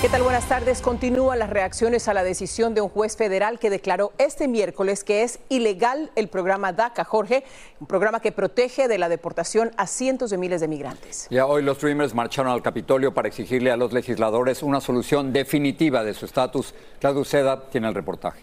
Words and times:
¿Qué 0.00 0.08
tal? 0.08 0.22
Buenas 0.22 0.48
tardes. 0.48 0.80
Continúan 0.80 1.40
las 1.40 1.50
reacciones 1.50 2.06
a 2.06 2.14
la 2.14 2.22
decisión 2.22 2.72
de 2.72 2.80
un 2.80 2.88
juez 2.88 3.16
federal 3.16 3.58
que 3.58 3.68
declaró 3.68 4.12
este 4.18 4.46
miércoles 4.46 5.02
que 5.02 5.24
es 5.24 5.40
ilegal 5.48 6.12
el 6.14 6.28
programa 6.28 6.72
DACA, 6.72 7.02
Jorge, 7.02 7.42
un 7.80 7.88
programa 7.88 8.20
que 8.20 8.30
protege 8.30 8.86
de 8.86 8.96
la 8.96 9.08
deportación 9.08 9.72
a 9.76 9.88
cientos 9.88 10.30
de 10.30 10.38
miles 10.38 10.60
de 10.60 10.68
migrantes. 10.68 11.26
Ya 11.30 11.46
hoy 11.46 11.64
los 11.64 11.80
Dreamers 11.80 12.14
marcharon 12.14 12.52
al 12.52 12.62
Capitolio 12.62 13.12
para 13.12 13.26
exigirle 13.26 13.72
a 13.72 13.76
los 13.76 13.92
legisladores 13.92 14.62
una 14.62 14.80
solución 14.80 15.32
definitiva 15.32 16.04
de 16.04 16.14
su 16.14 16.26
estatus. 16.26 16.76
Claudio 17.00 17.24
Seda 17.24 17.68
tiene 17.68 17.88
el 17.88 17.94
reportaje. 17.96 18.40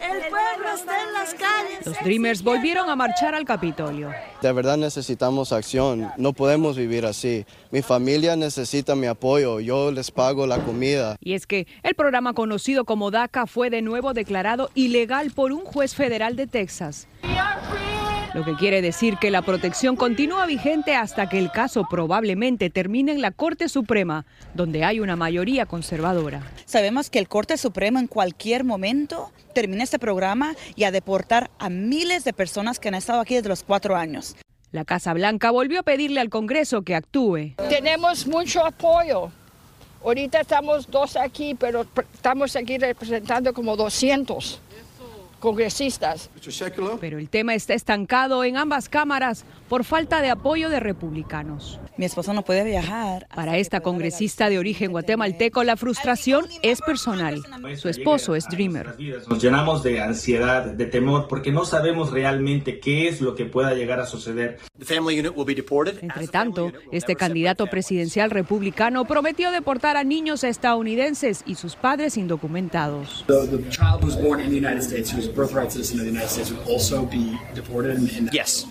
El 0.00 0.18
pueblo 0.30 0.45
está 0.76 1.02
en 1.02 1.12
las 1.12 1.34
calles. 1.34 1.86
Los 1.86 1.98
Dreamers 2.04 2.42
volvieron 2.42 2.88
a 2.88 2.96
marchar 2.96 3.34
al 3.34 3.44
Capitolio. 3.44 4.12
De 4.40 4.52
verdad 4.52 4.76
necesitamos 4.76 5.52
acción. 5.52 6.10
No 6.16 6.32
podemos 6.32 6.76
vivir 6.76 7.06
así. 7.06 7.44
Mi 7.70 7.82
familia 7.82 8.36
necesita 8.36 8.94
mi 8.94 9.06
apoyo. 9.06 9.60
Yo 9.60 9.90
les 9.90 10.10
pago 10.10 10.46
la 10.46 10.58
comida. 10.58 11.16
Y 11.20 11.34
es 11.34 11.46
que 11.46 11.66
el 11.82 11.94
programa 11.94 12.34
conocido 12.34 12.84
como 12.84 13.10
DACA 13.10 13.46
fue 13.46 13.70
de 13.70 13.82
nuevo 13.82 14.12
declarado 14.12 14.70
ilegal 14.74 15.30
por 15.30 15.52
un 15.52 15.64
juez 15.64 15.94
federal 15.94 16.36
de 16.36 16.46
Texas. 16.46 17.08
Lo 18.36 18.44
que 18.44 18.54
quiere 18.54 18.82
decir 18.82 19.16
que 19.16 19.30
la 19.30 19.40
protección 19.40 19.96
continúa 19.96 20.44
vigente 20.44 20.94
hasta 20.94 21.26
que 21.26 21.38
el 21.38 21.50
caso 21.50 21.86
probablemente 21.88 22.68
termine 22.68 23.12
en 23.12 23.22
la 23.22 23.30
Corte 23.30 23.70
Suprema, 23.70 24.26
donde 24.52 24.84
hay 24.84 25.00
una 25.00 25.16
mayoría 25.16 25.64
conservadora. 25.64 26.42
Sabemos 26.66 27.08
que 27.08 27.18
el 27.18 27.28
Corte 27.28 27.56
Suprema 27.56 27.98
en 27.98 28.08
cualquier 28.08 28.62
momento 28.62 29.32
termina 29.54 29.84
este 29.84 29.98
programa 29.98 30.54
y 30.74 30.84
a 30.84 30.90
deportar 30.90 31.50
a 31.58 31.70
miles 31.70 32.24
de 32.24 32.34
personas 32.34 32.78
que 32.78 32.88
han 32.88 32.94
estado 32.96 33.20
aquí 33.20 33.36
desde 33.36 33.48
los 33.48 33.62
cuatro 33.62 33.96
años. 33.96 34.36
La 34.70 34.84
Casa 34.84 35.14
Blanca 35.14 35.50
volvió 35.50 35.80
a 35.80 35.82
pedirle 35.82 36.20
al 36.20 36.28
Congreso 36.28 36.82
que 36.82 36.94
actúe. 36.94 37.54
Tenemos 37.70 38.26
mucho 38.26 38.66
apoyo. 38.66 39.30
Ahorita 40.04 40.42
estamos 40.42 40.90
dos 40.90 41.16
aquí, 41.16 41.54
pero 41.54 41.86
estamos 42.12 42.54
aquí 42.54 42.76
representando 42.76 43.54
como 43.54 43.76
200 43.76 44.60
congresistas. 45.46 46.28
Pero 47.00 47.18
el 47.20 47.28
tema 47.28 47.54
está 47.54 47.72
estancado 47.72 48.42
en 48.42 48.56
ambas 48.56 48.88
cámaras 48.88 49.44
por 49.68 49.84
falta 49.84 50.20
de 50.20 50.28
apoyo 50.30 50.68
de 50.70 50.80
republicanos. 50.80 51.78
Mi 51.96 52.04
esposo 52.04 52.34
no 52.34 52.42
puede 52.42 52.64
viajar. 52.64 53.28
Para 53.34 53.56
esta 53.56 53.80
congresista 53.80 54.50
de 54.50 54.58
origen 54.58 54.90
guatemalteco, 54.90 55.62
la 55.62 55.76
frustración 55.76 56.46
es 56.62 56.82
personal. 56.82 57.42
Su 57.76 57.88
esposo 57.88 58.34
es 58.34 58.46
Dreamer. 58.48 58.96
Nos 59.28 59.40
llenamos 59.40 59.84
de 59.84 60.00
ansiedad, 60.00 60.64
de 60.64 60.86
temor, 60.86 61.26
porque 61.28 61.52
no 61.52 61.64
sabemos 61.64 62.10
realmente 62.10 62.80
qué 62.80 63.08
es 63.08 63.20
lo 63.20 63.36
que 63.36 63.44
pueda 63.46 63.72
llegar 63.72 64.00
a 64.00 64.06
suceder. 64.06 64.58
Entre 66.02 66.28
tanto, 66.28 66.72
este 66.90 67.14
candidato 67.14 67.66
presidencial 67.68 68.30
republicano 68.30 69.04
prometió 69.04 69.52
deportar 69.52 69.96
a 69.96 70.02
niños 70.02 70.44
estadounidenses 70.44 71.44
y 71.46 71.54
sus 71.54 71.76
padres 71.76 72.16
indocumentados. 72.16 73.24
Yes. 78.32 78.66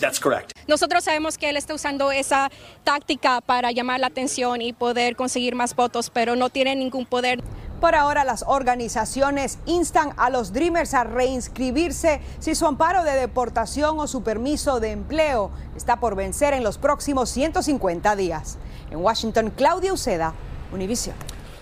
That's 0.00 0.20
correct. 0.20 0.52
Nosotros 0.68 1.04
sabemos 1.04 1.38
que 1.38 1.50
él 1.50 1.56
está 1.56 1.74
usando 1.74 2.12
esa 2.12 2.50
táctica 2.84 3.40
para 3.40 3.72
llamar 3.72 4.00
la 4.00 4.06
atención 4.08 4.62
y 4.62 4.72
poder 4.72 5.16
conseguir 5.16 5.54
más 5.54 5.74
votos, 5.74 6.10
pero 6.10 6.36
no 6.36 6.50
tiene 6.50 6.76
ningún 6.76 7.04
poder. 7.04 7.42
Por 7.80 7.96
ahora, 7.96 8.22
las 8.22 8.44
organizaciones 8.46 9.58
instan 9.66 10.12
a 10.16 10.30
los 10.30 10.52
Dreamers 10.52 10.94
a 10.94 11.02
reinscribirse 11.02 12.20
si 12.38 12.54
su 12.54 12.66
amparo 12.66 13.02
de 13.02 13.12
deportación 13.12 13.98
o 13.98 14.06
su 14.06 14.22
permiso 14.22 14.78
de 14.78 14.92
empleo 14.92 15.50
está 15.76 15.98
por 15.98 16.14
vencer 16.14 16.54
en 16.54 16.62
los 16.62 16.78
próximos 16.78 17.28
150 17.30 18.14
días. 18.14 18.56
En 18.92 18.98
Washington, 18.98 19.52
Claudia 19.56 19.92
Uceda, 19.92 20.32
Univision. 20.72 21.16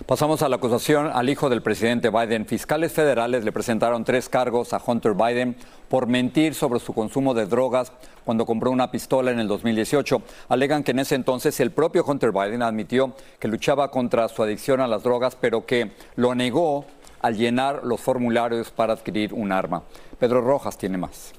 Pasamos 0.05 0.41
a 0.41 0.49
la 0.49 0.55
acusación 0.55 1.11
al 1.13 1.29
hijo 1.29 1.49
del 1.49 1.61
presidente 1.61 2.09
Biden. 2.09 2.45
Fiscales 2.45 2.91
federales 2.91 3.43
le 3.43 3.51
presentaron 3.51 4.03
tres 4.03 4.29
cargos 4.29 4.73
a 4.73 4.81
Hunter 4.83 5.13
Biden 5.13 5.55
por 5.89 6.07
mentir 6.07 6.55
sobre 6.55 6.79
su 6.79 6.93
consumo 6.93 7.33
de 7.33 7.45
drogas 7.45 7.91
cuando 8.25 8.45
compró 8.45 8.71
una 8.71 8.89
pistola 8.89 9.31
en 9.31 9.39
el 9.39 9.47
2018. 9.47 10.21
Alegan 10.49 10.83
que 10.83 10.91
en 10.91 10.99
ese 10.99 11.15
entonces 11.15 11.59
el 11.59 11.71
propio 11.71 12.03
Hunter 12.03 12.31
Biden 12.31 12.63
admitió 12.63 13.13
que 13.39 13.47
luchaba 13.47 13.91
contra 13.91 14.27
su 14.27 14.41
adicción 14.41 14.81
a 14.81 14.87
las 14.87 15.03
drogas, 15.03 15.37
pero 15.39 15.65
que 15.65 15.91
lo 16.15 16.33
negó 16.33 16.85
al 17.21 17.37
llenar 17.37 17.81
los 17.83 18.01
formularios 18.01 18.71
para 18.71 18.93
adquirir 18.93 19.33
un 19.33 19.51
arma. 19.51 19.83
Pedro 20.19 20.41
Rojas 20.41 20.77
tiene 20.77 20.97
más. 20.97 21.33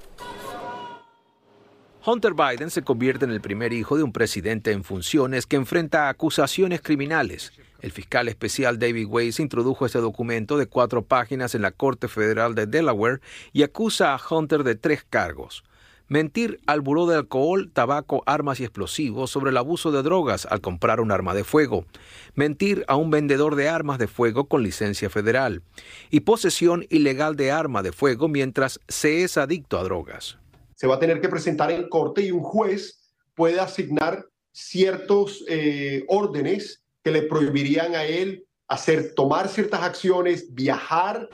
Hunter 2.05 2.35
Biden 2.35 2.71
se 2.71 2.83
convierte 2.83 3.27
en 3.27 3.31
el 3.31 3.41
primer 3.41 3.73
hijo 3.73 3.97
de 3.97 4.03
un 4.03 4.13
presidente 4.13 4.73
en 4.73 4.83
funciones 4.83 5.47
que 5.47 5.55
enfrenta 5.55 6.09
acusaciones 6.09 6.81
criminales. 6.81 7.53
El 7.81 7.93
fiscal 7.93 8.27
especial 8.27 8.81
David 8.81 9.07
Weiss 9.09 9.39
introdujo 9.39 9.87
este 9.87 10.01
documento 10.01 10.59
de 10.59 10.67
cuatro 10.67 11.03
páginas 11.03 11.55
en 11.55 11.63
la 11.63 11.71
Corte 11.71 12.09
Federal 12.09 12.57
de 12.57 12.67
Delaware 12.67 13.21
y 13.53 13.63
acusa 13.63 14.15
a 14.15 14.21
Hunter 14.21 14.65
de 14.65 14.75
tres 14.75 15.05
cargos. 15.09 15.63
Mentir 16.09 16.59
al 16.67 16.81
Buró 16.81 17.07
de 17.07 17.15
Alcohol, 17.15 17.71
Tabaco, 17.73 18.25
Armas 18.27 18.59
y 18.59 18.65
Explosivos 18.65 19.31
sobre 19.31 19.51
el 19.51 19.57
abuso 19.57 19.93
de 19.93 20.03
drogas 20.03 20.47
al 20.47 20.61
comprar 20.61 21.01
un 21.01 21.13
arma 21.13 21.35
de 21.35 21.45
fuego. 21.45 21.87
Mentir 22.35 22.85
a 22.89 22.97
un 22.97 23.11
vendedor 23.11 23.55
de 23.55 23.69
armas 23.69 23.99
de 23.99 24.09
fuego 24.09 24.49
con 24.49 24.65
licencia 24.65 25.09
federal. 25.09 25.63
Y 26.11 26.21
posesión 26.21 26.85
ilegal 26.91 27.37
de 27.37 27.53
arma 27.53 27.85
de 27.85 27.93
fuego 27.93 28.27
mientras 28.27 28.81
se 28.89 29.23
es 29.23 29.39
adicto 29.39 29.79
a 29.79 29.85
drogas. 29.85 30.42
Se 30.83 30.89
va 30.89 30.97
a 30.97 30.99
tener 30.99 31.21
que 31.21 31.29
presentar 31.29 31.71
en 31.71 31.89
corte 31.89 32.23
y 32.23 32.33
un 32.33 32.43
juez 32.43 33.09
puede 33.37 33.61
asignar 33.61 34.27
ciertos 34.51 35.45
eh, 35.49 36.05
órdenes 36.09 36.83
que 37.05 37.13
le 37.13 37.23
prohibirían 37.23 37.95
a 37.95 38.03
él 38.03 38.49
hacer, 38.67 39.15
tomar 39.15 39.47
ciertas 39.47 39.81
acciones, 39.81 40.53
viajar. 40.53 41.29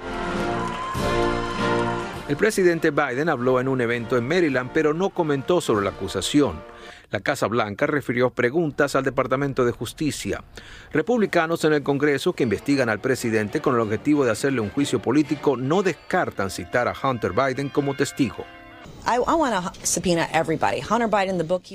El 2.29 2.37
presidente 2.37 2.91
Biden 2.91 3.31
habló 3.31 3.59
en 3.59 3.69
un 3.69 3.81
evento 3.81 4.19
en 4.19 4.29
Maryland, 4.29 4.71
pero 4.75 4.93
no 4.93 5.09
comentó 5.09 5.63
sobre 5.63 5.83
la 5.83 5.93
acusación. 5.93 6.63
La 7.11 7.21
Casa 7.21 7.47
Blanca 7.47 7.87
refirió 7.87 8.29
preguntas 8.29 8.97
al 8.97 9.05
Departamento 9.05 9.65
de 9.65 9.73
Justicia. 9.73 10.45
Republicanos 10.93 11.65
en 11.65 11.73
el 11.73 11.83
Congreso 11.83 12.35
que 12.35 12.43
investigan 12.43 12.91
al 12.91 13.01
presidente 13.01 13.63
con 13.63 13.77
el 13.77 13.81
objetivo 13.81 14.27
de 14.27 14.33
hacerle 14.33 14.61
un 14.61 14.69
juicio 14.69 15.01
político 15.01 15.57
no 15.57 15.83
descartan 15.83 16.51
citar 16.51 16.87
a 16.87 16.95
Hunter 17.03 17.33
Biden 17.33 17.71
como 17.71 17.97
testigo. 17.97 18.45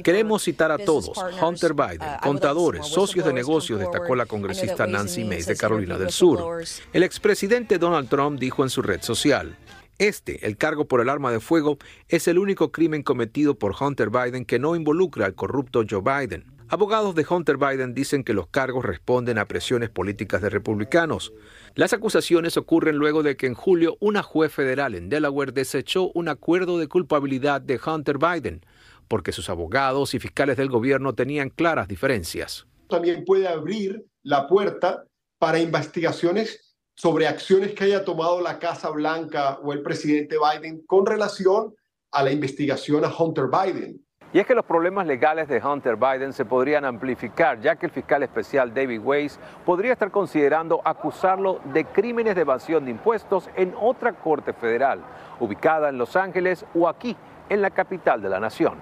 Queremos 0.04 0.44
citar 0.44 0.72
a 0.72 0.78
todos. 0.78 1.12
Hunter 1.42 1.74
Biden, 1.74 2.02
contadores, 2.22 2.88
socios 2.88 3.26
de 3.26 3.34
negocios, 3.34 3.80
destacó 3.80 4.16
la 4.16 4.26
congresista 4.26 4.88
Nancy 4.88 5.24
Mace 5.24 5.46
de 5.46 5.58
Carolina 5.58 5.98
del 5.98 6.12
Sur. 6.12 6.64
El 6.92 7.04
expresidente 7.04 7.80
Donald 7.80 8.10
Trump 8.10 8.40
dijo 8.40 8.64
en 8.64 8.70
su 8.70 8.82
red 8.82 9.02
social, 9.02 9.58
este, 10.00 10.46
el 10.46 10.58
cargo 10.58 10.86
por 10.86 11.02
el 11.02 11.10
arma 11.10 11.32
de 11.32 11.40
fuego, 11.40 11.78
es 12.08 12.28
el 12.28 12.40
único 12.40 12.72
crimen 12.72 13.04
cometido 13.04 13.56
por 13.56 13.76
Hunter 13.80 14.10
Biden 14.10 14.46
que 14.46 14.60
no 14.60 14.76
involucra 14.76 15.26
al 15.26 15.36
corrupto 15.36 15.84
Joe 15.90 16.02
Biden. 16.02 16.53
Abogados 16.74 17.14
de 17.14 17.24
Hunter 17.30 17.58
Biden 17.58 17.94
dicen 17.94 18.24
que 18.24 18.34
los 18.34 18.48
cargos 18.48 18.84
responden 18.84 19.38
a 19.38 19.48
presiones 19.48 19.92
políticas 19.92 20.42
de 20.42 20.50
republicanos. 20.50 21.32
Las 21.76 21.94
acusaciones 21.94 22.58
ocurren 22.58 22.96
luego 22.96 23.22
de 23.22 23.38
que 23.38 23.46
en 23.46 23.54
julio 23.54 23.96
una 24.00 24.24
juez 24.24 24.52
federal 24.52 24.96
en 24.96 25.08
Delaware 25.08 25.52
desechó 25.52 26.10
un 26.16 26.30
acuerdo 26.30 26.80
de 26.80 26.88
culpabilidad 26.88 27.62
de 27.62 27.80
Hunter 27.80 28.18
Biden, 28.18 28.66
porque 29.08 29.32
sus 29.32 29.52
abogados 29.52 30.16
y 30.16 30.20
fiscales 30.20 30.58
del 30.58 30.70
gobierno 30.70 31.14
tenían 31.14 31.52
claras 31.52 31.88
diferencias. 31.88 32.66
También 32.90 33.24
puede 33.24 33.48
abrir 33.48 34.04
la 34.24 34.48
puerta 34.48 35.06
para 35.38 35.60
investigaciones 35.60 36.76
sobre 36.96 37.28
acciones 37.28 37.76
que 37.76 37.84
haya 37.84 38.04
tomado 38.04 38.42
la 38.42 38.58
Casa 38.58 38.90
Blanca 38.90 39.60
o 39.62 39.74
el 39.74 39.84
presidente 39.84 40.38
Biden 40.40 40.82
con 40.88 41.06
relación 41.06 41.76
a 42.12 42.24
la 42.24 42.32
investigación 42.32 43.06
a 43.06 43.16
Hunter 43.16 43.46
Biden. 43.46 44.04
Y 44.34 44.40
es 44.40 44.48
que 44.48 44.56
los 44.56 44.66
problemas 44.66 45.06
legales 45.06 45.48
de 45.48 45.64
Hunter 45.64 45.96
Biden 45.96 46.34
se 46.34 46.44
podrían 46.44 46.86
amplificar, 46.86 47.60
ya 47.60 47.76
que 47.76 47.86
el 47.86 47.92
fiscal 47.92 48.24
especial 48.24 48.74
David 48.74 49.00
Weiss 49.04 49.40
podría 49.64 49.94
estar 49.94 50.10
considerando 50.10 50.82
acusarlo 50.84 51.60
de 51.66 51.86
crímenes 51.86 52.34
de 52.34 52.42
evasión 52.42 52.84
de 52.84 52.92
impuestos 52.92 53.48
en 53.56 53.76
otra 53.80 54.14
corte 54.14 54.52
federal, 54.54 55.02
ubicada 55.40 55.90
en 55.90 56.00
Los 56.00 56.16
Ángeles 56.16 56.66
o 56.74 56.90
aquí, 56.90 57.16
en 57.48 57.62
la 57.62 57.70
capital 57.70 58.24
de 58.24 58.30
la 58.30 58.40
nación. 58.40 58.74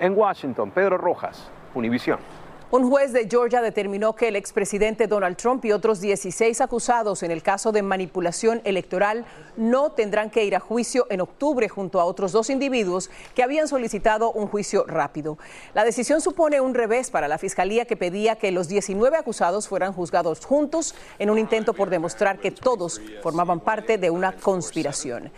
En 0.00 0.16
Washington, 0.16 0.70
Pedro 0.70 0.96
Rojas, 0.96 1.50
Univisión. 1.74 2.43
Un 2.70 2.90
juez 2.90 3.12
de 3.12 3.28
Georgia 3.30 3.60
determinó 3.60 4.16
que 4.16 4.28
el 4.28 4.36
expresidente 4.36 5.06
Donald 5.06 5.36
Trump 5.36 5.64
y 5.64 5.72
otros 5.72 6.00
16 6.00 6.60
acusados 6.60 7.22
en 7.22 7.30
el 7.30 7.42
caso 7.42 7.70
de 7.70 7.82
manipulación 7.82 8.62
electoral 8.64 9.26
no 9.56 9.92
tendrán 9.92 10.30
que 10.30 10.44
ir 10.44 10.56
a 10.56 10.60
juicio 10.60 11.06
en 11.10 11.20
octubre 11.20 11.68
junto 11.68 12.00
a 12.00 12.04
otros 12.04 12.32
dos 12.32 12.50
individuos 12.50 13.10
que 13.34 13.44
habían 13.44 13.68
solicitado 13.68 14.32
un 14.32 14.48
juicio 14.48 14.84
rápido. 14.88 15.38
La 15.74 15.84
decisión 15.84 16.20
supone 16.20 16.60
un 16.60 16.74
revés 16.74 17.10
para 17.10 17.28
la 17.28 17.38
fiscalía 17.38 17.84
que 17.84 17.96
pedía 17.96 18.36
que 18.36 18.50
los 18.50 18.66
19 18.66 19.16
acusados 19.16 19.68
fueran 19.68 19.92
juzgados 19.92 20.44
juntos 20.44 20.94
en 21.18 21.30
un 21.30 21.38
intento 21.38 21.74
por 21.74 21.90
demostrar 21.90 22.38
que 22.38 22.50
todos 22.50 23.00
formaban 23.22 23.60
parte 23.60 23.98
de 23.98 24.10
una 24.10 24.32
conspiración. 24.32 25.30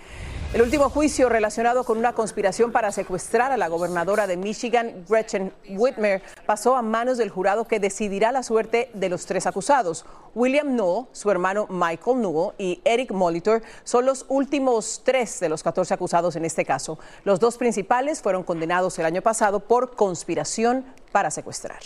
El 0.55 0.63
último 0.63 0.89
juicio 0.89 1.29
relacionado 1.29 1.85
con 1.85 1.99
una 1.99 2.15
conspiración 2.15 2.73
para 2.73 2.93
secuestrar 2.93 3.53
a 3.53 3.57
la 3.57 3.69
gobernadora 3.69 4.27
de 4.27 4.37
Michigan, 4.37 5.05
Gretchen 5.07 5.53
Whitmer, 5.69 6.23
pasó 6.47 6.77
a 6.77 6.83
manos 6.83 7.19
del 7.19 7.31
jurado 7.31 7.67
que 7.67 7.81
decidirá 7.81 8.33
la 8.33 8.43
suerte 8.43 8.89
de 8.95 9.09
los 9.09 9.27
tres 9.27 9.47
acusados. 9.47 10.07
William 10.35 10.75
Newell, 10.75 11.07
su 11.13 11.31
hermano 11.31 11.67
Michael 11.69 12.21
Newell 12.21 12.53
y 12.59 12.81
Eric 12.85 13.11
Molitor 13.11 13.63
son 13.85 14.07
los 14.07 14.25
últimos 14.29 15.03
tres 15.05 15.41
de 15.41 15.49
los 15.49 15.63
14 15.63 15.93
acusados 15.93 16.37
en 16.37 16.45
este 16.45 16.65
caso. 16.65 16.99
Los 17.25 17.41
dos 17.41 17.59
principales 17.59 18.23
fueron 18.23 18.43
condenados 18.43 18.99
el 18.99 19.05
año 19.05 19.23
pasado 19.23 19.61
por 19.61 19.95
conspiración 19.95 20.87
para 21.13 21.31
secuestrar. 21.31 21.81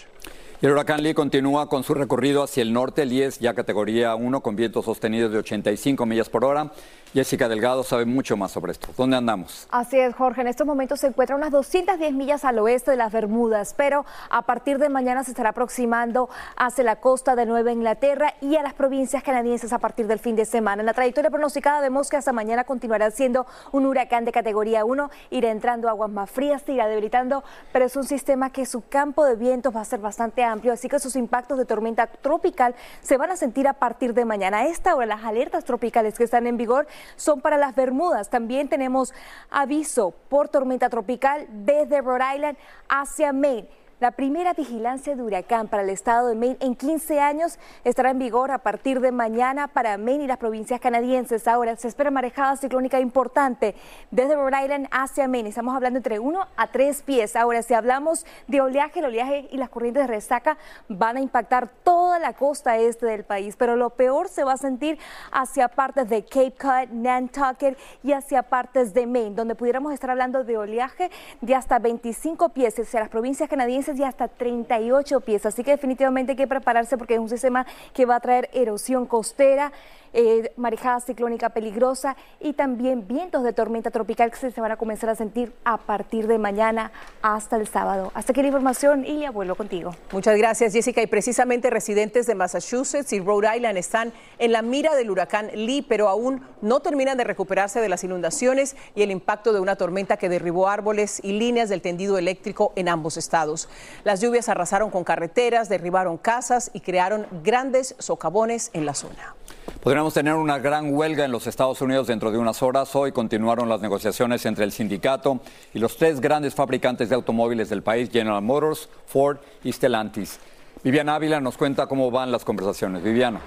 El 0.63 0.73
huracán 0.73 1.03
Lee 1.03 1.15
continúa 1.15 1.71
con 1.71 1.85
su 1.85 1.95
recorrido 1.95 2.43
hacia 2.43 2.61
el 2.61 2.75
norte. 2.75 3.07
Lee 3.07 3.23
es 3.23 3.39
ya 3.39 3.55
categoría 3.55 4.15
1 4.15 4.43
con 4.43 4.57
vientos 4.57 4.85
sostenidos 4.85 5.33
de 5.33 5.39
85 5.39 6.05
millas 6.05 6.29
por 6.29 6.45
hora. 6.45 6.71
Jessica 7.13 7.49
Delgado 7.49 7.83
sabe 7.83 8.05
mucho 8.05 8.37
más 8.37 8.53
sobre 8.53 8.71
esto. 8.71 8.89
¿Dónde 8.97 9.17
andamos? 9.17 9.67
Así 9.73 9.99
es, 9.99 10.15
Jorge. 10.15 10.43
En 10.43 10.47
estos 10.47 10.65
momentos 10.65 11.01
se 11.01 11.09
encuentra 11.09 11.35
unas 11.35 11.51
210 11.51 12.13
millas 12.13 12.45
al 12.45 12.61
oeste 12.61 12.93
de 12.93 12.97
las 12.97 13.11
Bermudas, 13.11 13.75
pero 13.77 14.07
a 14.31 14.43
partir 14.43 14.79
de 14.79 14.89
mañana 14.89 15.25
se 15.25 15.33
estará 15.33 15.51
aproximando 15.51 16.29
hacia 16.57 16.85
la 16.85 16.97
costa 16.97 17.35
de 17.35 17.47
Nueva 17.47 17.73
Inglaterra 17.73 18.35
y 18.41 18.55
a 18.55 18.63
las 18.63 18.75
provincias 18.75 19.25
canadienses 19.25 19.73
a 19.73 19.81
partir 19.81 20.07
del 20.07 20.21
fin 20.21 20.37
de 20.37 20.45
semana. 20.45 20.83
En 20.83 20.87
la 20.87 20.95
trayectoria 20.95 21.31
pronosticada 21.31 21.81
vemos 21.81 22.09
que 22.11 22.17
hasta 22.17 22.33
mañana 22.33 22.63
continuará 22.63 23.11
siendo 23.11 23.45
un 23.73 23.87
huracán 23.87 24.25
de 24.25 24.31
categoría 24.31 24.85
1, 24.85 25.11
irá 25.31 25.51
entrando 25.51 25.89
aguas 25.89 26.11
más 26.11 26.31
frías, 26.31 26.63
irá 26.69 26.87
debilitando, 26.87 27.43
pero 27.73 27.87
es 27.87 27.97
un 27.97 28.05
sistema 28.05 28.51
que 28.51 28.67
su 28.67 28.87
campo 28.89 29.25
de 29.25 29.35
vientos 29.35 29.75
va 29.75 29.81
a 29.81 29.85
ser 29.85 29.99
bastante 29.99 30.45
amplio, 30.45 30.73
así 30.73 30.89
que 30.89 31.01
sus 31.01 31.17
impactos 31.17 31.59
de 31.59 31.65
tormenta 31.65 32.07
tropical 32.07 32.77
se 33.03 33.17
van 33.17 33.33
a 33.33 33.37
sentir 33.37 33.67
a 33.67 33.73
partir 33.73 34.15
de 34.15 34.25
mañana. 34.25 34.59
A 34.59 34.67
esta 34.67 34.95
hora 34.95 35.07
las 35.07 35.25
alertas 35.25 35.65
tropicales 35.65 36.17
que 36.17 36.23
están 36.23 36.47
en 36.47 36.57
vigor 36.57 36.87
son 37.17 37.41
para 37.41 37.57
las 37.57 37.75
Bermudas. 37.75 38.31
También 38.31 38.69
tenemos 38.69 39.13
aviso 39.51 40.13
por 40.29 40.49
tormenta 40.49 40.89
tropical 40.89 41.47
desde 41.51 42.01
Rhode 42.01 42.37
Island 42.37 42.59
hacia 42.89 43.33
Maine. 43.33 43.69
La 44.01 44.13
primera 44.13 44.55
vigilancia 44.55 45.15
de 45.15 45.23
huracán 45.23 45.69
para 45.69 45.83
el 45.83 45.91
estado 45.91 46.29
de 46.29 46.35
Maine 46.35 46.57
en 46.61 46.75
15 46.75 47.21
años 47.21 47.59
estará 47.85 48.13
en 48.13 48.19
vigor 48.19 48.51
a 48.51 48.57
partir 48.57 48.99
de 49.03 49.13
mañana 49.13 49.69
para 49.69 49.99
Maine 49.99 50.25
y 50.25 50.27
las 50.27 50.39
provincias 50.39 50.81
canadienses. 50.81 51.47
Ahora 51.47 51.77
se 51.77 51.89
espera 51.89 52.11
marejada 52.11 52.57
ciclónica 52.57 52.99
importante 52.99 53.75
desde 54.11 54.37
Rhode 54.37 54.65
Island 54.65 54.89
hacia 54.91 55.29
Maine. 55.29 55.51
Estamos 55.51 55.77
hablando 55.77 55.99
entre 55.99 56.19
1 56.19 56.47
a 56.57 56.67
3 56.69 57.03
pies. 57.03 57.37
Ahora, 57.37 57.63
si 57.63 57.75
hablamos 57.75 58.25
de 58.47 58.63
oleaje, 58.63 59.01
el 59.01 59.05
oleaje 59.05 59.49
y 59.53 59.59
las 59.59 59.69
corrientes 59.69 60.05
de 60.05 60.07
resaca 60.07 60.57
van 60.89 61.19
a 61.19 61.21
impactar 61.21 61.69
toda 61.85 62.19
la 62.19 62.33
costa 62.33 62.79
este 62.79 63.05
del 63.05 63.25
país, 63.25 63.55
pero 63.59 63.77
lo 63.77 63.91
peor 63.91 64.29
se 64.29 64.45
va 64.45 64.55
a 64.55 64.57
sentir 64.57 64.99
hacia 65.31 65.69
partes 65.69 66.09
de 66.09 66.25
Cape 66.25 66.55
Cod, 66.59 66.89
Nantucket 66.91 67.77
y 68.03 68.13
hacia 68.13 68.45
partes 68.45 68.95
de 68.95 69.07
Maine, 69.07 69.37
donde 69.37 69.57
pudiéramos 69.57 69.93
estar 69.93 70.09
hablando 70.09 70.43
de 70.43 70.57
oleaje 70.57 71.11
de 71.43 71.55
hasta 71.55 71.79
25 71.79 72.49
pies 72.49 72.79
hacia 72.79 73.01
las 73.01 73.11
provincias 73.11 73.47
canadienses 73.47 73.90
y 73.99 74.05
hasta 74.05 74.29
38 74.29 75.21
pies. 75.21 75.47
Así 75.47 75.65
que 75.65 75.73
definitivamente 75.73 76.33
hay 76.33 76.37
que 76.37 76.47
prepararse 76.47 76.97
porque 76.97 77.15
es 77.15 77.21
un 77.21 77.29
sistema 77.29 77.67
que 77.93 78.07
va 78.07 78.17
a 78.17 78.21
traer 78.21 78.51
erosión 78.53 79.07
costera 79.07 79.73
eh, 80.13 80.53
marejada 80.57 80.99
ciclónica 81.01 81.51
peligrosa 81.51 82.17
y 82.41 82.55
también 82.55 83.07
vientos 83.07 83.45
de 83.45 83.53
tormenta 83.53 83.93
tropical 83.93 84.33
que 84.33 84.51
se 84.51 84.61
van 84.61 84.73
a 84.73 84.77
comenzar 84.77 85.09
a 85.09 85.15
sentir 85.15 85.53
a 85.65 85.77
partir 85.79 86.27
de 86.27 86.37
mañana 86.37 86.91
hasta 87.23 87.57
el 87.57 87.69
sábado. 87.69 88.11
Hasta 88.15 88.33
aquí 88.33 88.43
la 88.43 88.49
información, 88.49 89.07
Ilia, 89.07 89.31
vuelvo 89.31 89.55
contigo. 89.55 89.95
Muchas 90.11 90.37
gracias, 90.37 90.73
Jessica. 90.73 91.01
Y 91.01 91.07
precisamente 91.07 91.71
residentes 91.71 92.27
de 92.27 92.35
Massachusetts 92.35 93.13
y 93.13 93.21
Rhode 93.21 93.57
Island 93.57 93.79
están 93.79 94.13
en 94.41 94.51
la 94.51 94.63
mira 94.63 94.97
del 94.97 95.13
huracán 95.13 95.49
Lee, 95.55 95.87
pero 95.89 96.09
aún 96.09 96.45
no 96.61 96.81
terminan 96.81 97.17
de 97.17 97.23
recuperarse 97.23 97.81
de 97.81 97.89
las 97.89 98.03
inundaciones 98.03 98.75
y 98.97 99.03
el 99.03 99.13
impacto 99.13 99.53
de 99.53 99.61
una 99.61 99.77
tormenta 99.77 100.17
que 100.17 100.29
derribó 100.29 100.69
árboles 100.69 101.21
y 101.23 101.39
líneas 101.39 101.69
del 101.69 101.83
tendido 101.83 102.19
eléctrico 102.19 102.73
en 102.75 102.89
ambos 102.89 103.17
estados. 103.17 103.69
Las 104.05 104.21
lluvias 104.21 104.49
arrasaron 104.49 104.91
con 104.91 105.05
carreteras, 105.05 105.69
derribaron 105.69 106.17
casas 106.19 106.71
y 106.73 106.81
crearon 106.81 107.27
grandes 107.43 107.95
socavones 107.99 108.71
en 108.73 108.87
la 108.87 108.95
zona. 108.95 109.35
Podríamos 109.83 110.13
tener 110.13 110.35
una 110.35 110.59
gran 110.59 110.93
huelga 110.95 111.25
en 111.25 111.33
los 111.33 111.47
Estados 111.47 111.81
Unidos 111.81 112.07
dentro 112.07 112.31
de 112.31 112.39
unas 112.39 112.63
horas. 112.63 112.95
Hoy 112.95 113.13
continuaron 113.13 113.69
las 113.69 113.81
negociaciones 113.81 114.45
entre 114.45 114.65
el 114.65 114.73
sindicato 114.73 115.41
y 115.73 115.79
los 115.79 115.97
tres 115.97 116.21
grandes 116.21 116.55
fabricantes 116.55 117.09
de 117.09 117.15
automóviles 117.15 117.71
del 117.71 117.83
país, 117.83 118.11
General 118.11 118.43
Motors, 118.43 118.89
Ford 119.07 119.39
y 119.65 119.73
Stellantis. 119.73 120.39
Viviana 120.83 121.15
Ávila 121.15 121.41
nos 121.41 121.57
cuenta 121.57 121.87
cómo 121.87 122.11
van 122.11 122.33
las 122.33 122.45
conversaciones. 122.45 123.03
Viviana. 123.03 123.41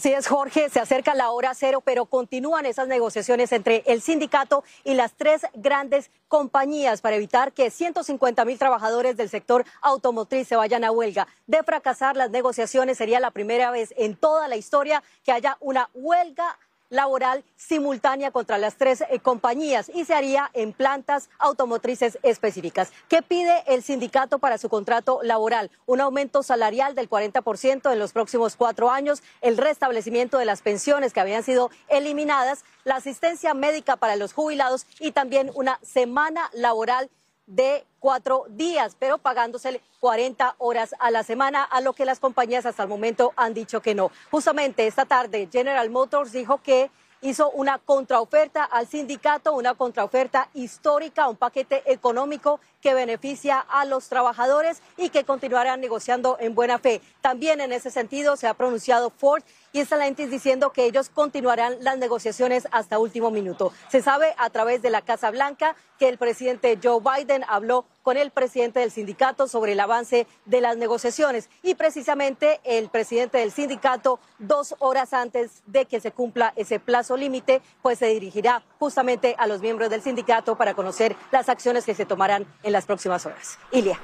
Así 0.00 0.14
es, 0.14 0.28
Jorge, 0.28 0.70
se 0.70 0.80
acerca 0.80 1.14
la 1.14 1.30
hora 1.30 1.52
cero, 1.52 1.82
pero 1.84 2.06
continúan 2.06 2.64
esas 2.64 2.88
negociaciones 2.88 3.52
entre 3.52 3.82
el 3.84 4.00
sindicato 4.00 4.64
y 4.82 4.94
las 4.94 5.12
tres 5.12 5.42
grandes 5.52 6.10
compañías 6.26 7.02
para 7.02 7.16
evitar 7.16 7.52
que 7.52 7.68
150 7.68 8.46
mil 8.46 8.58
trabajadores 8.58 9.18
del 9.18 9.28
sector 9.28 9.66
automotriz 9.82 10.48
se 10.48 10.56
vayan 10.56 10.84
a 10.84 10.90
huelga. 10.90 11.28
De 11.46 11.62
fracasar 11.64 12.16
las 12.16 12.30
negociaciones 12.30 12.96
sería 12.96 13.20
la 13.20 13.30
primera 13.30 13.70
vez 13.70 13.92
en 13.98 14.16
toda 14.16 14.48
la 14.48 14.56
historia 14.56 15.02
que 15.22 15.32
haya 15.32 15.58
una 15.60 15.90
huelga 15.92 16.58
laboral 16.90 17.44
simultánea 17.56 18.30
contra 18.30 18.58
las 18.58 18.76
tres 18.76 19.00
eh, 19.00 19.20
compañías 19.20 19.90
y 19.94 20.04
se 20.04 20.14
haría 20.14 20.50
en 20.52 20.72
plantas 20.72 21.30
automotrices 21.38 22.18
específicas. 22.22 22.92
¿Qué 23.08 23.22
pide 23.22 23.62
el 23.66 23.82
sindicato 23.82 24.38
para 24.38 24.58
su 24.58 24.68
contrato 24.68 25.20
laboral? 25.22 25.70
Un 25.86 26.00
aumento 26.00 26.42
salarial 26.42 26.94
del 26.94 27.08
40% 27.08 27.92
en 27.92 27.98
los 27.98 28.12
próximos 28.12 28.56
cuatro 28.56 28.90
años, 28.90 29.22
el 29.40 29.56
restablecimiento 29.56 30.36
de 30.36 30.44
las 30.44 30.62
pensiones 30.62 31.12
que 31.12 31.20
habían 31.20 31.42
sido 31.42 31.70
eliminadas, 31.88 32.64
la 32.84 32.96
asistencia 32.96 33.54
médica 33.54 33.96
para 33.96 34.16
los 34.16 34.32
jubilados 34.32 34.86
y 34.98 35.12
también 35.12 35.50
una 35.54 35.78
semana 35.82 36.50
laboral 36.52 37.10
de 37.50 37.84
cuatro 37.98 38.44
días, 38.48 38.96
pero 38.98 39.18
pagándose 39.18 39.80
40 39.98 40.54
horas 40.58 40.94
a 41.00 41.10
la 41.10 41.22
semana, 41.24 41.64
a 41.64 41.80
lo 41.80 41.92
que 41.92 42.04
las 42.04 42.20
compañías 42.20 42.64
hasta 42.64 42.84
el 42.84 42.88
momento 42.88 43.32
han 43.36 43.54
dicho 43.54 43.82
que 43.82 43.94
no. 43.94 44.10
Justamente 44.30 44.86
esta 44.86 45.04
tarde 45.04 45.48
General 45.50 45.90
Motors 45.90 46.32
dijo 46.32 46.62
que 46.62 46.90
hizo 47.22 47.50
una 47.50 47.78
contraoferta 47.78 48.64
al 48.64 48.86
sindicato, 48.86 49.52
una 49.52 49.74
contraoferta 49.74 50.48
histórica, 50.54 51.28
un 51.28 51.36
paquete 51.36 51.82
económico 51.92 52.60
que 52.80 52.94
beneficia 52.94 53.58
a 53.58 53.84
los 53.84 54.08
trabajadores 54.08 54.82
y 54.96 55.10
que 55.10 55.24
continuarán 55.24 55.80
negociando 55.80 56.36
en 56.40 56.54
buena 56.54 56.78
fe. 56.78 57.00
También 57.20 57.60
en 57.60 57.72
ese 57.72 57.90
sentido 57.90 58.36
se 58.36 58.46
ha 58.46 58.54
pronunciado 58.54 59.10
Ford 59.10 59.42
y 59.72 59.84
Stellantis 59.84 60.30
diciendo 60.30 60.70
que 60.70 60.84
ellos 60.84 61.10
continuarán 61.10 61.76
las 61.80 61.98
negociaciones 61.98 62.66
hasta 62.72 62.98
último 62.98 63.30
minuto. 63.30 63.72
Se 63.88 64.02
sabe 64.02 64.34
a 64.38 64.50
través 64.50 64.82
de 64.82 64.90
la 64.90 65.02
Casa 65.02 65.30
Blanca 65.30 65.76
que 65.98 66.08
el 66.08 66.18
presidente 66.18 66.78
Joe 66.82 67.00
Biden 67.00 67.44
habló 67.46 67.84
con 68.02 68.16
el 68.16 68.30
presidente 68.30 68.80
del 68.80 68.90
sindicato 68.90 69.46
sobre 69.46 69.72
el 69.72 69.80
avance 69.80 70.26
de 70.46 70.60
las 70.60 70.76
negociaciones 70.76 71.50
y 71.62 71.74
precisamente 71.74 72.60
el 72.64 72.88
presidente 72.88 73.38
del 73.38 73.52
sindicato 73.52 74.18
dos 74.38 74.74
horas 74.78 75.12
antes 75.12 75.62
de 75.66 75.84
que 75.84 76.00
se 76.00 76.10
cumpla 76.10 76.54
ese 76.56 76.80
plazo 76.80 77.16
límite 77.18 77.60
pues 77.82 77.98
se 77.98 78.06
dirigirá 78.06 78.62
justamente 78.78 79.34
a 79.38 79.46
los 79.46 79.60
miembros 79.60 79.90
del 79.90 80.00
sindicato 80.00 80.56
para 80.56 80.72
conocer 80.72 81.14
las 81.30 81.50
acciones 81.50 81.84
que 81.84 81.94
se 81.94 82.06
tomarán 82.06 82.46
en 82.62 82.69
en 82.70 82.72
las 82.72 82.86
próximas 82.86 83.26
horas. 83.26 83.58
Ilia. 83.72 83.98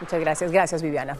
Muchas 0.00 0.20
gracias, 0.20 0.50
gracias 0.50 0.82
Viviana. 0.82 1.16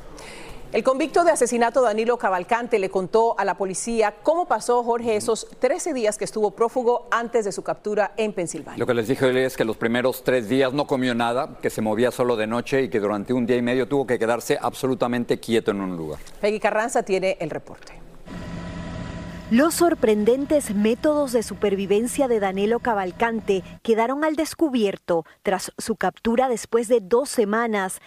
El 0.71 0.83
convicto 0.83 1.25
de 1.25 1.31
asesinato 1.31 1.81
Danilo 1.81 2.19
Cavalcante 2.19 2.79
le 2.79 2.91
contó 2.91 3.35
a 3.39 3.45
la 3.47 3.57
policía 3.57 4.17
cómo 4.23 4.47
pasó 4.47 4.85
Jorge 4.85 5.17
esos 5.17 5.49
13 5.59 5.95
días 5.95 6.19
que 6.19 6.27
estuvo 6.27 6.51
prófugo 6.51 7.09
antes 7.11 7.47
de 7.47 7.53
su 7.53 7.63
captura 7.63 8.13
en 8.19 8.35
Pensilvania. 8.35 8.79
Lo 8.79 8.87
que 8.87 8.93
les 8.93 9.09
dije 9.09 9.47
es 9.47 9.57
que 9.57 9.65
los 9.65 9.79
primeros 9.79 10.23
tres 10.23 10.47
días 10.47 10.75
no 10.75 10.87
comió 10.87 11.15
nada, 11.15 11.59
que 11.63 11.71
se 11.71 11.81
movía 11.81 12.11
solo 12.11 12.37
de 12.37 12.47
noche 12.47 12.83
y 12.83 12.91
que 12.91 13.01
durante 13.01 13.33
un 13.33 13.47
día 13.47 13.57
y 13.57 13.63
medio 13.63 13.89
tuvo 13.89 14.07
que 14.07 14.19
quedarse 14.19 14.59
absolutamente 14.61 15.41
quieto 15.41 15.71
en 15.71 15.81
un 15.81 15.97
lugar. 15.97 16.21
Peggy 16.41 16.61
Carranza 16.61 17.03
tiene 17.03 17.39
el 17.41 17.49
reporte. 17.49 18.08
Los 19.51 19.77
sorprendentes 19.77 20.75
métodos 20.75 21.33
de 21.33 21.43
supervivencia 21.43 22.29
de 22.29 22.39
Danilo 22.39 22.81
Cavalcante 22.81 23.65
quedaron 23.83 24.23
al 24.23 24.37
descubierto 24.37 25.25
tras 25.43 25.73
su 25.79 25.97
captura 25.97 26.51
después 26.51 26.87
de 26.87 27.01
dos 27.01 27.31
semanas 27.31 28.03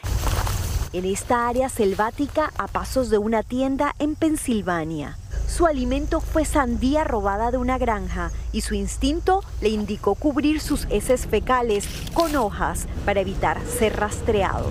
en 0.93 1.03
esta 1.03 1.47
área 1.47 1.67
selvática 1.67 2.51
a 2.59 2.67
pasos 2.67 3.09
de 3.09 3.17
una 3.17 3.41
tienda 3.41 3.95
en 3.97 4.13
Pensilvania. 4.13 5.17
Su 5.47 5.65
alimento 5.65 6.19
fue 6.21 6.45
sandía 6.45 7.05
robada 7.05 7.49
de 7.49 7.57
una 7.57 7.79
granja 7.79 8.29
y 8.51 8.61
su 8.61 8.75
instinto 8.75 9.43
le 9.61 9.69
indicó 9.69 10.13
cubrir 10.13 10.61
sus 10.61 10.85
heces 10.91 11.25
fecales 11.25 11.87
con 12.13 12.35
hojas 12.35 12.87
para 13.03 13.21
evitar 13.21 13.59
ser 13.65 13.99
rastreado. 13.99 14.67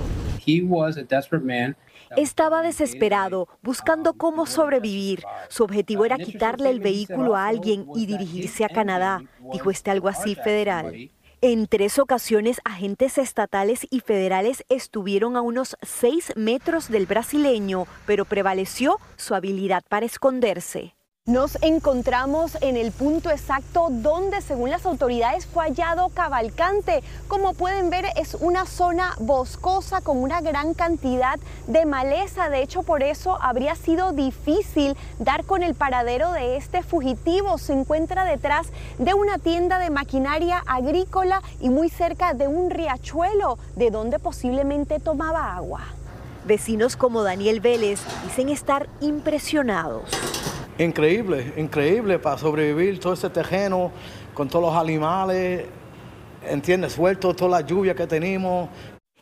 Estaba 2.16 2.62
desesperado, 2.62 3.48
buscando 3.62 4.14
cómo 4.14 4.46
sobrevivir. 4.46 5.22
Su 5.48 5.64
objetivo 5.64 6.04
era 6.04 6.16
quitarle 6.16 6.70
el 6.70 6.80
vehículo 6.80 7.36
a 7.36 7.46
alguien 7.46 7.86
y 7.94 8.06
dirigirse 8.06 8.64
a 8.64 8.68
Canadá, 8.68 9.22
dijo 9.52 9.70
este 9.70 9.90
alguacil 9.90 10.36
federal. 10.36 11.10
En 11.42 11.66
tres 11.68 11.98
ocasiones, 11.98 12.60
agentes 12.64 13.16
estatales 13.16 13.86
y 13.90 14.00
federales 14.00 14.62
estuvieron 14.68 15.36
a 15.36 15.40
unos 15.40 15.76
seis 15.80 16.32
metros 16.36 16.90
del 16.90 17.06
brasileño, 17.06 17.86
pero 18.06 18.26
prevaleció 18.26 18.98
su 19.16 19.34
habilidad 19.34 19.82
para 19.88 20.04
esconderse. 20.04 20.94
Nos 21.30 21.56
encontramos 21.62 22.58
en 22.60 22.76
el 22.76 22.90
punto 22.90 23.30
exacto 23.30 23.86
donde, 23.88 24.40
según 24.40 24.68
las 24.68 24.84
autoridades, 24.84 25.46
fue 25.46 25.62
hallado 25.62 26.08
Cavalcante. 26.08 27.04
Como 27.28 27.54
pueden 27.54 27.88
ver, 27.88 28.06
es 28.16 28.34
una 28.34 28.66
zona 28.66 29.14
boscosa 29.20 30.00
con 30.00 30.20
una 30.20 30.40
gran 30.40 30.74
cantidad 30.74 31.38
de 31.68 31.86
maleza. 31.86 32.48
De 32.48 32.64
hecho, 32.64 32.82
por 32.82 33.04
eso 33.04 33.38
habría 33.40 33.76
sido 33.76 34.10
difícil 34.10 34.96
dar 35.20 35.44
con 35.44 35.62
el 35.62 35.76
paradero 35.76 36.32
de 36.32 36.56
este 36.56 36.82
fugitivo. 36.82 37.58
Se 37.58 37.74
encuentra 37.74 38.24
detrás 38.24 38.66
de 38.98 39.14
una 39.14 39.38
tienda 39.38 39.78
de 39.78 39.90
maquinaria 39.90 40.64
agrícola 40.66 41.44
y 41.60 41.70
muy 41.70 41.90
cerca 41.90 42.34
de 42.34 42.48
un 42.48 42.70
riachuelo, 42.70 43.56
de 43.76 43.92
donde 43.92 44.18
posiblemente 44.18 44.98
tomaba 44.98 45.54
agua. 45.54 45.82
Vecinos 46.44 46.96
como 46.96 47.22
Daniel 47.22 47.60
Vélez 47.60 48.00
dicen 48.24 48.48
estar 48.48 48.88
impresionados 49.00 50.02
increíble, 50.84 51.52
increíble 51.56 52.18
para 52.18 52.38
sobrevivir 52.38 52.98
todo 53.00 53.12
ese 53.12 53.30
terreno 53.30 53.92
con 54.34 54.48
todos 54.48 54.72
los 54.72 54.80
animales, 54.80 55.66
¿entiendes? 56.46 56.92
Suelto 56.92 57.34
toda 57.34 57.60
la 57.60 57.66
lluvia 57.66 57.94
que 57.94 58.06
tenemos. 58.06 58.68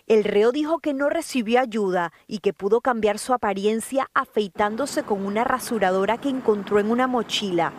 El 0.06 0.24
reo 0.24 0.52
dijo 0.52 0.78
que 0.78 0.94
no 0.94 1.10
recibió 1.10 1.60
ayuda 1.60 2.12
y 2.26 2.38
que 2.38 2.52
pudo 2.52 2.80
cambiar 2.80 3.18
su 3.18 3.34
apariencia 3.34 4.08
afeitándose 4.14 5.02
con 5.02 5.26
una 5.26 5.44
rasuradora 5.44 6.16
que 6.16 6.30
encontró 6.30 6.78
en 6.80 6.90
una 6.90 7.06
mochila. 7.06 7.72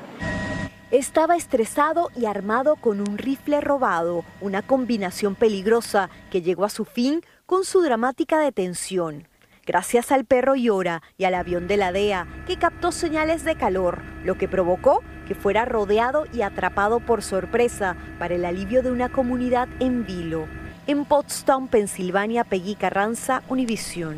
Estaba 0.91 1.36
estresado 1.36 2.09
y 2.15 2.25
armado 2.25 2.75
con 2.75 3.00
un 3.00 3.17
rifle 3.17 3.62
robado, 3.62 4.25
una 4.41 4.62
combinación 4.62 5.36
peligrosa 5.36 6.09
que 6.31 6.41
llegó 6.41 6.65
a 6.65 6.69
su 6.69 6.83
fin 6.83 7.21
con 7.45 7.63
su 7.63 7.81
dramática 7.81 8.39
detención 8.39 9.28
gracias 9.70 10.12
al 10.12 10.26
perro 10.26 10.56
Llora 10.56 11.04
y 11.20 11.26
al 11.26 11.36
avión 11.36 11.68
de 11.68 11.78
la 11.78 11.92
DEA 11.92 12.26
que 12.48 12.58
captó 12.58 12.92
señales 12.92 13.44
de 13.44 13.54
calor, 13.54 14.02
lo 14.26 14.36
que 14.36 14.48
provocó 14.48 15.04
que 15.28 15.36
fuera 15.36 15.64
rodeado 15.64 16.26
y 16.34 16.42
atrapado 16.42 17.00
por 17.00 17.22
sorpresa 17.22 17.96
para 18.18 18.34
el 18.34 18.46
alivio 18.46 18.82
de 18.82 18.90
una 18.90 19.10
comunidad 19.10 19.68
en 19.80 20.08
vilo. 20.08 20.48
En 20.88 21.06
Potsdam, 21.06 21.68
Pensilvania, 21.68 22.46
Peggy 22.46 22.74
Carranza, 22.74 23.44
Univisión. 23.48 24.18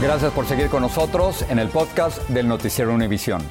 Gracias 0.00 0.32
por 0.32 0.46
seguir 0.46 0.68
con 0.68 0.82
nosotros 0.82 1.44
en 1.50 1.58
el 1.58 1.70
podcast 1.70 2.22
del 2.28 2.46
Noticiero 2.46 2.94
Univisión. 2.94 3.42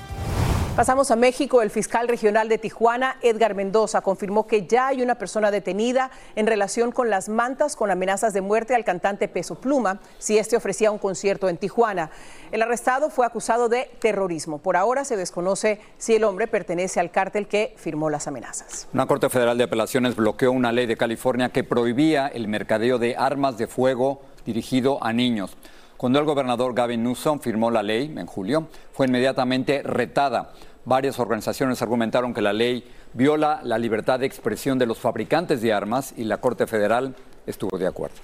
Pasamos 0.77 1.11
a 1.11 1.17
México. 1.17 1.61
El 1.61 1.69
fiscal 1.69 2.07
regional 2.07 2.47
de 2.47 2.57
Tijuana, 2.57 3.17
Edgar 3.21 3.53
Mendoza, 3.53 3.99
confirmó 3.99 4.47
que 4.47 4.65
ya 4.65 4.87
hay 4.87 5.01
una 5.01 5.15
persona 5.15 5.51
detenida 5.51 6.09
en 6.37 6.47
relación 6.47 6.93
con 6.93 7.09
las 7.09 7.27
mantas 7.27 7.75
con 7.75 7.91
amenazas 7.91 8.31
de 8.31 8.39
muerte 8.39 8.75
al 8.75 8.85
cantante 8.85 9.27
Peso 9.27 9.55
Pluma 9.55 9.99
si 10.19 10.37
este 10.37 10.55
ofrecía 10.55 10.89
un 10.89 10.99
concierto 10.99 11.49
en 11.49 11.57
Tijuana. 11.57 12.11
El 12.53 12.61
arrestado 12.61 13.09
fue 13.09 13.25
acusado 13.25 13.67
de 13.67 13.89
terrorismo. 13.99 14.59
Por 14.59 14.77
ahora 14.77 15.03
se 15.03 15.17
desconoce 15.17 15.81
si 15.97 16.15
el 16.15 16.23
hombre 16.23 16.47
pertenece 16.47 17.01
al 17.01 17.11
cártel 17.11 17.49
que 17.49 17.73
firmó 17.75 18.09
las 18.09 18.25
amenazas. 18.29 18.87
Una 18.93 19.05
Corte 19.05 19.29
Federal 19.29 19.57
de 19.57 19.65
Apelaciones 19.65 20.15
bloqueó 20.15 20.53
una 20.53 20.71
ley 20.71 20.85
de 20.85 20.95
California 20.95 21.49
que 21.49 21.65
prohibía 21.65 22.27
el 22.27 22.47
mercadeo 22.47 22.99
de 22.99 23.17
armas 23.17 23.57
de 23.57 23.67
fuego 23.67 24.21
dirigido 24.45 25.03
a 25.03 25.11
niños. 25.11 25.57
Cuando 25.97 26.19
el 26.19 26.25
gobernador 26.25 26.75
Gavin 26.75 27.03
Newsom 27.03 27.39
firmó 27.39 27.71
la 27.71 27.81
ley 27.81 28.13
en 28.15 28.27
julio, 28.27 28.67
fue 28.93 29.07
inmediatamente 29.07 29.81
retada. 29.81 30.51
Varias 30.85 31.19
organizaciones 31.19 31.81
argumentaron 31.81 32.35
que 32.35 32.41
la 32.43 32.53
ley 32.53 32.87
viola 33.13 33.61
la 33.63 33.79
libertad 33.79 34.19
de 34.19 34.27
expresión 34.27 34.77
de 34.77 34.85
los 34.85 34.99
fabricantes 34.99 35.59
de 35.59 35.73
armas 35.73 36.13
y 36.15 36.25
la 36.25 36.37
Corte 36.37 36.67
Federal 36.67 37.15
estuvo 37.47 37.79
de 37.79 37.87
acuerdo. 37.87 38.15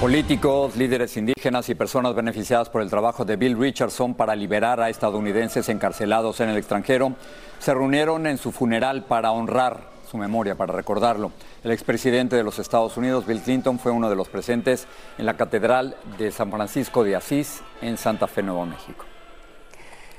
Políticos, 0.00 0.76
líderes 0.76 1.16
indígenas 1.16 1.68
y 1.68 1.74
personas 1.74 2.14
beneficiadas 2.14 2.70
por 2.70 2.80
el 2.80 2.88
trabajo 2.88 3.24
de 3.24 3.34
Bill 3.34 3.58
Richardson 3.58 4.14
para 4.14 4.36
liberar 4.36 4.80
a 4.80 4.88
estadounidenses 4.88 5.68
encarcelados 5.68 6.40
en 6.40 6.50
el 6.50 6.58
extranjero 6.58 7.16
se 7.58 7.74
reunieron 7.74 8.28
en 8.28 8.38
su 8.38 8.52
funeral 8.52 9.04
para 9.04 9.32
honrar 9.32 9.89
su 10.10 10.18
memoria, 10.18 10.56
para 10.56 10.72
recordarlo. 10.72 11.32
El 11.62 11.70
expresidente 11.70 12.36
de 12.36 12.42
los 12.42 12.58
Estados 12.58 12.96
Unidos, 12.96 13.26
Bill 13.26 13.40
Clinton, 13.40 13.78
fue 13.78 13.92
uno 13.92 14.10
de 14.10 14.16
los 14.16 14.28
presentes 14.28 14.86
en 15.18 15.26
la 15.26 15.36
Catedral 15.36 15.96
de 16.18 16.32
San 16.32 16.50
Francisco 16.50 17.04
de 17.04 17.16
Asís, 17.16 17.62
en 17.80 17.96
Santa 17.96 18.26
Fe, 18.26 18.42
Nuevo 18.42 18.66
México. 18.66 19.04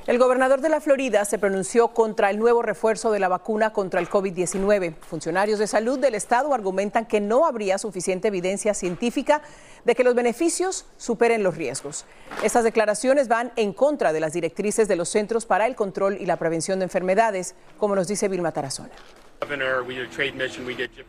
El 0.07 0.17
gobernador 0.17 0.61
de 0.61 0.69
la 0.69 0.81
Florida 0.81 1.25
se 1.25 1.37
pronunció 1.37 1.89
contra 1.89 2.31
el 2.31 2.39
nuevo 2.39 2.63
refuerzo 2.63 3.11
de 3.11 3.19
la 3.19 3.27
vacuna 3.27 3.71
contra 3.71 3.99
el 3.99 4.09
COVID-19. 4.09 4.95
Funcionarios 4.99 5.59
de 5.59 5.67
salud 5.67 5.99
del 5.99 6.15
estado 6.15 6.55
argumentan 6.55 7.05
que 7.05 7.21
no 7.21 7.45
habría 7.45 7.77
suficiente 7.77 8.29
evidencia 8.29 8.73
científica 8.73 9.43
de 9.85 9.93
que 9.93 10.03
los 10.03 10.15
beneficios 10.15 10.85
superen 10.97 11.43
los 11.43 11.55
riesgos. 11.55 12.05
Estas 12.41 12.63
declaraciones 12.63 13.27
van 13.27 13.51
en 13.55 13.73
contra 13.73 14.11
de 14.11 14.21
las 14.21 14.33
directrices 14.33 14.87
de 14.87 14.95
los 14.95 15.07
Centros 15.09 15.45
para 15.45 15.67
el 15.67 15.75
Control 15.75 16.17
y 16.19 16.25
la 16.25 16.37
Prevención 16.37 16.79
de 16.79 16.85
Enfermedades, 16.85 17.53
como 17.77 17.95
nos 17.95 18.07
dice 18.07 18.27
Vilma 18.27 18.51
Tarazona. 18.51 18.89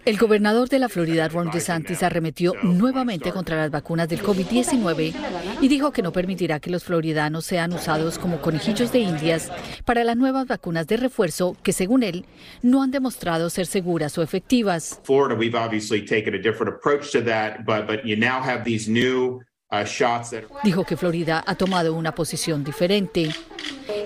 El 0.05 0.19
gobernador 0.19 0.69
de 0.69 0.79
la 0.79 0.89
Florida, 0.89 1.29
Ron 1.29 1.51
DeSantis, 1.51 2.03
arremetió 2.03 2.55
nuevamente 2.63 3.31
contra 3.31 3.57
las 3.57 3.71
vacunas 3.71 4.09
del 4.09 4.23
COVID-19 4.23 5.15
y 5.61 5.69
dijo 5.69 5.93
que 5.93 6.03
no 6.03 6.13
permitirá 6.13 6.59
que 6.59 6.71
los 6.71 6.83
floridanos 6.83 7.45
sean 7.45 7.73
usados 7.73 8.19
como 8.19 8.41
conejillos 8.41 8.91
de 8.91 9.01
indias 9.01 9.51
para 9.85 10.03
las 10.03 10.17
nuevas 10.17 10.47
vacunas 10.47 10.87
de 10.87 10.97
refuerzo 10.97 11.57
que, 11.63 11.73
según 11.73 12.03
él, 12.03 12.25
no 12.63 12.83
han 12.83 12.91
demostrado 12.91 13.51
ser 13.51 13.67
seguras 13.67 14.17
o 14.19 14.23
efectivas. 14.23 15.01
Florida, 15.05 15.39
we've 15.39 15.57
obviously 15.57 16.05
taken 16.05 16.35
a 16.35 16.39
different 16.39 16.75
approach 16.75 17.13
to 17.13 17.23
that, 17.23 17.65
but 17.65 17.87
but 17.87 18.05
you 18.05 18.17
now 18.17 18.41
have 18.43 18.65
these 18.65 18.91
new 18.91 19.41
Dijo 20.65 20.85
que 20.85 20.99
Florida 20.99 21.43
ha 21.47 21.55
tomado 21.55 21.95
una 21.95 22.15
posición 22.15 22.63
diferente. 22.63 23.31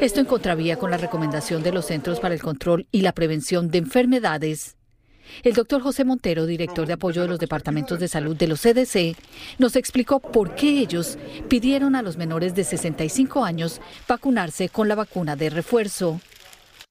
Esto 0.00 0.20
en 0.20 0.26
contravía 0.26 0.78
con 0.78 0.92
la 0.92 0.96
recomendación 0.96 1.64
de 1.64 1.72
los 1.72 1.86
Centros 1.86 2.20
para 2.20 2.34
el 2.34 2.40
Control 2.40 2.86
y 2.92 3.00
la 3.00 3.12
Prevención 3.12 3.68
de 3.70 3.78
Enfermedades. 3.78 4.76
El 5.42 5.54
doctor 5.54 5.82
José 5.82 6.04
Montero, 6.04 6.46
director 6.46 6.86
de 6.86 6.92
apoyo 6.92 7.22
de 7.22 7.28
los 7.28 7.40
departamentos 7.40 7.98
de 7.98 8.06
salud 8.06 8.36
de 8.36 8.46
los 8.46 8.60
CDC, 8.60 9.16
nos 9.58 9.74
explicó 9.74 10.20
por 10.20 10.54
qué 10.54 10.78
ellos 10.78 11.18
pidieron 11.48 11.96
a 11.96 12.02
los 12.02 12.16
menores 12.16 12.54
de 12.54 12.62
65 12.62 13.44
años 13.44 13.80
vacunarse 14.06 14.68
con 14.68 14.86
la 14.86 14.94
vacuna 14.94 15.34
de 15.34 15.50
refuerzo. 15.50 16.20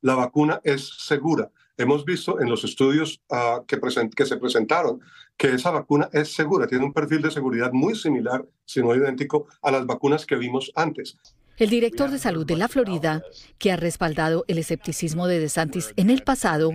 La 0.01 0.15
vacuna 0.15 0.60
es 0.65 0.89
segura 0.98 1.50
hemos 1.77 2.05
visto 2.05 2.39
en 2.39 2.50
los 2.50 2.63
estudios 2.63 3.22
ah, 3.32 3.62
que, 3.67 3.79
que 4.15 4.25
se 4.25 4.38
presentaron 4.38 5.01
que 5.38 5.53
esa 5.53 5.72
vacuna 5.72 6.10
es 6.13 6.34
segura, 6.34 6.67
tiene 6.67 6.86
un 6.86 6.94
perfil 6.94 7.22
de 7.22 7.32
seguridad 7.32 7.72
muy 7.74 7.96
similar, 7.96 8.46
si 8.65 8.82
no 8.82 8.96
idéntico, 8.96 9.48
a 9.62 9.72
las 9.72 9.86
vacunas 9.86 10.25
que 10.25 10.36
vimos 10.38 10.72
antes. 10.75 11.17
El 11.58 11.70
director 11.70 12.12
de 12.12 12.20
salud 12.20 12.46
de 12.46 12.58
la 12.58 12.67
Florida, 12.67 13.24
que 13.60 13.72
ha 13.72 13.77
respaldado 13.77 14.44
el 14.50 14.58
escepticismo 14.58 15.27
de 15.27 15.39
DeSantis 15.39 15.94
en 15.96 16.10
el 16.10 16.22
pasado, 16.22 16.72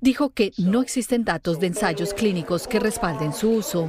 dijo 0.00 0.30
que 0.30 0.52
no 0.58 0.82
existen 0.82 1.24
datos 1.24 1.60
de 1.60 1.66
ensayos 1.66 2.12
clínicos 2.12 2.68
que 2.68 2.78
respalden 2.78 3.32
su 3.32 3.52
uso. 3.52 3.88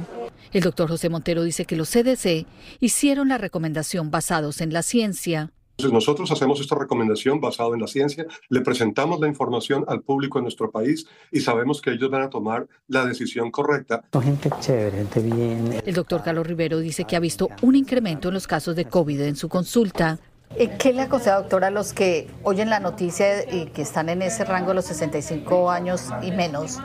El 0.50 0.62
doctor 0.62 0.88
José 0.88 1.10
Montero 1.10 1.42
dice 1.42 1.66
que 1.66 1.76
los 1.76 1.90
CDC 1.90 2.46
hicieron 2.80 3.28
la 3.28 3.36
recomendación 3.36 4.10
basados 4.10 4.62
en 4.62 4.72
la 4.72 4.82
ciencia. 4.82 5.52
Entonces 5.76 5.92
nosotros 5.92 6.30
hacemos 6.30 6.60
esta 6.60 6.76
recomendación 6.76 7.40
basada 7.40 7.70
en 7.74 7.80
la 7.80 7.88
ciencia, 7.88 8.26
le 8.48 8.60
presentamos 8.60 9.18
la 9.18 9.26
información 9.26 9.84
al 9.88 10.02
público 10.02 10.38
en 10.38 10.44
nuestro 10.44 10.70
país 10.70 11.06
y 11.32 11.40
sabemos 11.40 11.82
que 11.82 11.90
ellos 11.90 12.10
van 12.10 12.22
a 12.22 12.30
tomar 12.30 12.68
la 12.86 13.04
decisión 13.04 13.50
correcta. 13.50 14.04
Gente 14.22 14.50
chévere, 14.60 14.98
gente 14.98 15.20
bien. 15.20 15.82
El 15.84 15.94
doctor 15.94 16.22
Carlos 16.22 16.46
Rivero 16.46 16.78
dice 16.78 17.04
que 17.04 17.16
ha 17.16 17.20
visto 17.20 17.48
un 17.62 17.74
incremento 17.74 18.28
en 18.28 18.34
los 18.34 18.46
casos 18.46 18.76
de 18.76 18.84
COVID 18.84 19.20
en 19.22 19.34
su 19.34 19.48
consulta. 19.48 20.20
Eh, 20.56 20.76
¿Qué 20.78 20.92
le 20.92 21.02
aconseja, 21.02 21.38
doctor, 21.38 21.64
a 21.64 21.70
los 21.70 21.92
que 21.92 22.28
oyen 22.44 22.70
la 22.70 22.78
noticia 22.78 23.52
y 23.52 23.66
que 23.66 23.82
están 23.82 24.08
en 24.08 24.22
ese 24.22 24.44
rango 24.44 24.68
de 24.68 24.74
los 24.74 24.84
65 24.84 25.70
años 25.70 26.10
y 26.22 26.30
menos? 26.30 26.78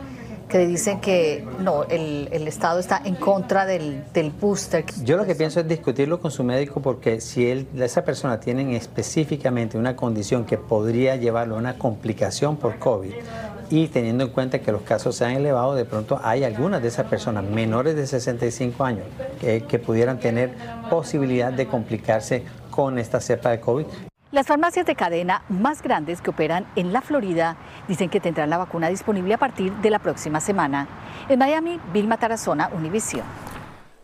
Que 0.50 0.68
dicen 0.68 1.00
que 1.00 1.46
no, 1.60 1.84
el, 1.84 2.27
el 2.32 2.48
Estado 2.48 2.79
está 2.79 3.01
en 3.06 3.15
contra 3.15 3.65
del, 3.65 4.03
del, 4.13 4.32
booster. 4.32 4.84
Yo 5.03 5.15
lo 5.15 5.25
que 5.25 5.36
pienso 5.36 5.60
es 5.60 5.68
discutirlo 5.68 6.20
con 6.20 6.32
su 6.32 6.44
médico 6.44 6.82
porque 6.82 7.22
si 7.22 7.50
él, 7.50 7.68
esa 7.77 8.03
persona 8.03 8.39
tiene 8.39 8.75
específicamente 8.75 9.77
una 9.77 9.96
condición 9.96 10.46
que 10.46 10.58
podría 10.58 11.15
llevarlo 11.15 11.56
a 11.56 11.60
una 11.60 11.77
complicación 11.77 12.58
por 12.58 12.79
COVID 12.79 13.13
y 13.70 13.88
teniendo 13.89 14.24
en 14.24 14.32
cuenta 14.32 14.60
que 14.60 14.72
los 14.72 14.82
casos 14.82 15.15
se 15.15 15.25
han 15.25 15.34
elevado, 15.34 15.75
de 15.75 15.86
pronto 15.86 16.20
hay 16.24 16.44
algunas 16.44 16.82
de 16.82 16.88
esas 16.88 17.06
personas 17.06 17.44
menores 17.44 17.96
de 17.96 18.08
65 18.08 18.84
años 18.84 19.06
que, 19.39 19.62
que 19.62 19.77
pudieran 19.77 20.20
tener 20.20 20.51
posibilidad 20.89 21.53
de 21.53 21.68
complicarse 21.68 22.44
con 22.72 22.98
esta 22.98 23.22
cepa 23.22 23.51
de 23.51 23.60
COVID. 23.60 23.86
Las 24.32 24.46
farmacias 24.46 24.86
de 24.86 24.94
cadena 24.96 25.42
más 25.50 25.82
grandes 25.82 26.22
que 26.22 26.30
operan 26.30 26.68
en 26.76 26.94
la 26.94 27.02
Florida 27.02 27.58
dicen 27.88 28.12
que 28.12 28.20
tendrán 28.20 28.52
la 28.52 28.60
vacuna 28.60 28.88
disponible 28.88 29.34
a 29.34 29.40
partir 29.40 29.74
de 29.78 29.90
la 29.90 29.98
próxima 29.98 30.40
semana. 30.40 30.88
En 31.28 31.40
Miami, 31.40 31.80
Vilma 31.92 32.16
Tarazona, 32.18 32.70
Univision. 32.72 33.24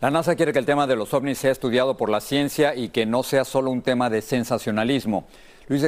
La 0.01 0.09
NASA 0.09 0.35
quiere 0.35 0.51
que 0.51 0.57
el 0.57 0.65
tema 0.65 0.87
de 0.87 0.95
los 0.95 1.13
ovnis 1.13 1.37
sea 1.37 1.51
estudiado 1.51 1.95
por 1.95 2.09
la 2.09 2.21
ciencia 2.21 2.73
y 2.73 2.89
que 2.89 3.05
no 3.05 3.21
sea 3.21 3.45
solo 3.45 3.69
un 3.69 3.83
tema 3.83 4.09
de 4.09 4.23
sensacionalismo. 4.23 5.27
Luis, 5.67 5.83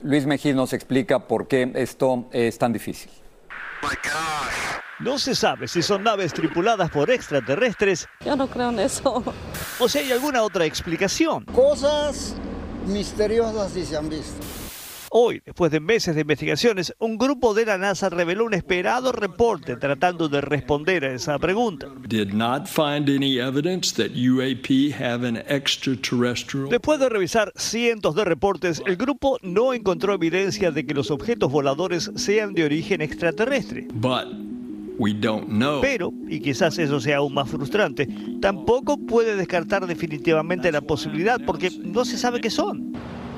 Luis 0.00 0.24
Mejía 0.24 0.54
nos 0.54 0.72
explica 0.72 1.18
por 1.18 1.46
qué 1.46 1.70
esto 1.74 2.30
es 2.32 2.56
tan 2.56 2.72
difícil. 2.72 3.10
No 5.00 5.18
se 5.18 5.34
sabe 5.34 5.68
si 5.68 5.82
son 5.82 6.02
naves 6.02 6.32
tripuladas 6.32 6.90
por 6.90 7.10
extraterrestres. 7.10 8.08
Yo 8.24 8.36
no 8.36 8.46
creo 8.46 8.70
en 8.70 8.78
eso. 8.78 9.22
O 9.78 9.86
si 9.86 9.98
hay 9.98 10.12
alguna 10.12 10.42
otra 10.42 10.64
explicación. 10.64 11.44
Cosas 11.44 12.36
misteriosas 12.90 13.72
sí 13.72 13.84
se 13.84 13.96
han 13.96 14.08
visto. 14.08 14.40
Hoy, 15.12 15.42
después 15.44 15.72
de 15.72 15.80
meses 15.80 16.14
de 16.14 16.20
investigaciones, 16.20 16.94
un 17.00 17.18
grupo 17.18 17.52
de 17.52 17.66
la 17.66 17.76
NASA 17.76 18.10
reveló 18.10 18.44
un 18.44 18.54
esperado 18.54 19.10
reporte 19.10 19.74
tratando 19.74 20.28
de 20.28 20.40
responder 20.40 21.04
a 21.04 21.12
esa 21.12 21.36
pregunta. 21.40 21.88
Después 26.70 27.00
de 27.00 27.08
revisar 27.08 27.52
cientos 27.56 28.14
de 28.14 28.24
reportes, 28.24 28.82
el 28.86 28.96
grupo 28.96 29.38
no 29.42 29.74
encontró 29.74 30.14
evidencia 30.14 30.70
de 30.70 30.86
que 30.86 30.94
los 30.94 31.10
objetos 31.10 31.50
voladores 31.50 32.12
sean 32.14 32.54
de 32.54 32.64
origen 32.64 33.02
extraterrestre. 33.02 33.88
Pero, 35.80 36.12
y 36.28 36.40
quizás 36.40 36.78
eso 36.78 37.00
sea 37.00 37.18
aún 37.18 37.32
más 37.32 37.48
frustrante, 37.48 38.06
tampoco 38.40 38.98
puede 38.98 39.34
descartar 39.34 39.86
definitivamente 39.86 40.70
la 40.70 40.82
posibilidad 40.82 41.40
porque 41.46 41.70
no 41.82 42.04
se 42.04 42.18
sabe 42.18 42.40
qué 42.40 42.50
son. 42.50 42.92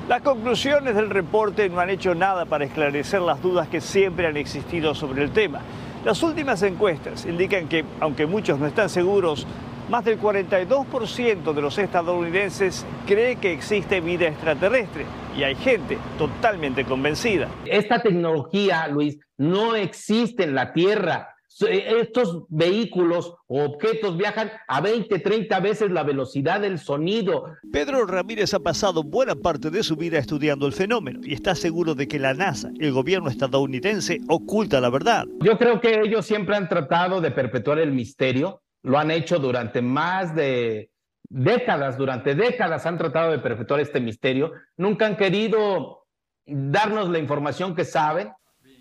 Las 0.09 0.21
conclusiones 0.21 0.95
del 0.95 1.09
reporte 1.09 1.69
no 1.69 1.79
han 1.79 1.89
hecho 1.89 2.13
nada 2.13 2.45
para 2.45 2.65
esclarecer 2.65 3.21
las 3.21 3.41
dudas 3.41 3.69
que 3.69 3.79
siempre 3.79 4.27
han 4.27 4.35
existido 4.35 4.93
sobre 4.93 5.23
el 5.23 5.31
tema. 5.31 5.61
Las 6.03 6.21
últimas 6.21 6.61
encuestas 6.63 7.25
indican 7.25 7.69
que, 7.69 7.85
aunque 8.01 8.25
muchos 8.25 8.59
no 8.59 8.67
están 8.67 8.89
seguros, 8.89 9.47
más 9.89 10.03
del 10.03 10.19
42% 10.19 11.53
de 11.53 11.61
los 11.61 11.77
estadounidenses 11.77 12.85
cree 13.05 13.37
que 13.37 13.53
existe 13.53 14.01
vida 14.01 14.27
extraterrestre 14.27 15.05
y 15.37 15.43
hay 15.43 15.55
gente 15.55 15.97
totalmente 16.17 16.83
convencida. 16.83 17.49
Esta 17.65 18.01
tecnología, 18.01 18.87
Luis, 18.87 19.17
no 19.37 19.75
existe 19.75 20.43
en 20.43 20.55
la 20.55 20.73
Tierra. 20.73 21.32
Eh, 21.61 21.99
estos 22.01 22.45
vehículos 22.49 23.35
o 23.47 23.63
objetos 23.63 24.17
viajan 24.17 24.51
a 24.67 24.81
20, 24.81 25.19
30 25.19 25.59
veces 25.59 25.91
la 25.91 26.03
velocidad 26.03 26.61
del 26.61 26.79
sonido. 26.79 27.45
Pedro 27.71 28.05
Ramírez 28.05 28.53
ha 28.53 28.59
pasado 28.59 29.03
buena 29.03 29.35
parte 29.35 29.69
de 29.69 29.83
su 29.83 29.95
vida 29.95 30.17
estudiando 30.17 30.65
el 30.65 30.73
fenómeno 30.73 31.19
y 31.23 31.33
está 31.33 31.55
seguro 31.55 31.93
de 31.95 32.07
que 32.07 32.19
la 32.19 32.33
NASA, 32.33 32.71
el 32.79 32.91
gobierno 32.91 33.29
estadounidense, 33.29 34.19
oculta 34.27 34.81
la 34.81 34.89
verdad. 34.89 35.25
Yo 35.41 35.57
creo 35.57 35.79
que 35.79 36.01
ellos 36.01 36.25
siempre 36.25 36.55
han 36.55 36.67
tratado 36.67 37.21
de 37.21 37.31
perpetuar 37.31 37.79
el 37.79 37.91
misterio, 37.91 38.61
lo 38.81 38.97
han 38.97 39.11
hecho 39.11 39.37
durante 39.39 39.81
más 39.81 40.35
de 40.35 40.89
décadas, 41.29 41.97
durante 41.97 42.35
décadas 42.35 42.85
han 42.85 42.97
tratado 42.97 43.31
de 43.31 43.39
perpetuar 43.39 43.79
este 43.79 43.99
misterio, 43.99 44.51
nunca 44.77 45.05
han 45.05 45.17
querido 45.17 46.05
darnos 46.45 47.09
la 47.09 47.19
información 47.19 47.75
que 47.75 47.85
saben, 47.85 48.31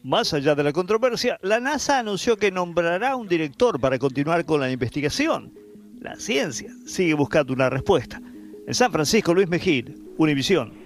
más 0.03 0.35
allá 0.35 0.55
de 0.55 0.65
la 0.65 0.73
controversia, 0.73 1.39
la 1.43 1.61
NASA 1.61 1.99
anunció 1.99 2.37
que 2.37 2.51
nombrará 2.51 3.17
un 3.17 3.29
director 3.29 3.81
para 3.81 3.99
continuar 3.99 4.45
con 4.45 4.61
la 4.61 4.71
investigación. 4.71 5.53
La 6.01 6.17
ciencia 6.17 6.73
sigue 6.87 7.15
buscando 7.15 7.53
una 7.53 7.71
respuesta. 7.71 8.21
En 8.67 8.75
San 8.75 8.93
Francisco, 8.93 9.35
Luis 9.35 9.49
Mejid, 9.49 9.91
Univisión. 10.19 10.82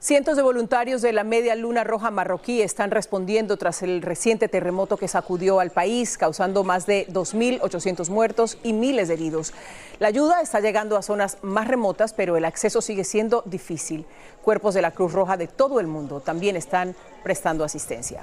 Cientos 0.00 0.36
de 0.36 0.44
voluntarios 0.44 1.02
de 1.02 1.12
la 1.12 1.24
Media 1.24 1.56
Luna 1.56 1.82
Roja 1.82 2.12
marroquí 2.12 2.62
están 2.62 2.92
respondiendo 2.92 3.56
tras 3.56 3.82
el 3.82 4.00
reciente 4.00 4.46
terremoto 4.46 4.96
que 4.96 5.08
sacudió 5.08 5.58
al 5.58 5.70
país, 5.70 6.16
causando 6.16 6.62
más 6.62 6.86
de 6.86 7.08
2.800 7.08 8.08
muertos 8.08 8.58
y 8.62 8.74
miles 8.74 9.08
de 9.08 9.14
heridos. 9.14 9.52
La 9.98 10.06
ayuda 10.06 10.40
está 10.40 10.60
llegando 10.60 10.96
a 10.96 11.02
zonas 11.02 11.38
más 11.42 11.66
remotas, 11.66 12.12
pero 12.12 12.36
el 12.36 12.44
acceso 12.44 12.80
sigue 12.80 13.02
siendo 13.02 13.42
difícil. 13.44 14.06
Cuerpos 14.44 14.74
de 14.74 14.82
la 14.82 14.92
Cruz 14.92 15.12
Roja 15.12 15.36
de 15.36 15.48
todo 15.48 15.80
el 15.80 15.88
mundo 15.88 16.20
también 16.20 16.54
están 16.54 16.94
prestando 17.24 17.64
asistencia. 17.64 18.22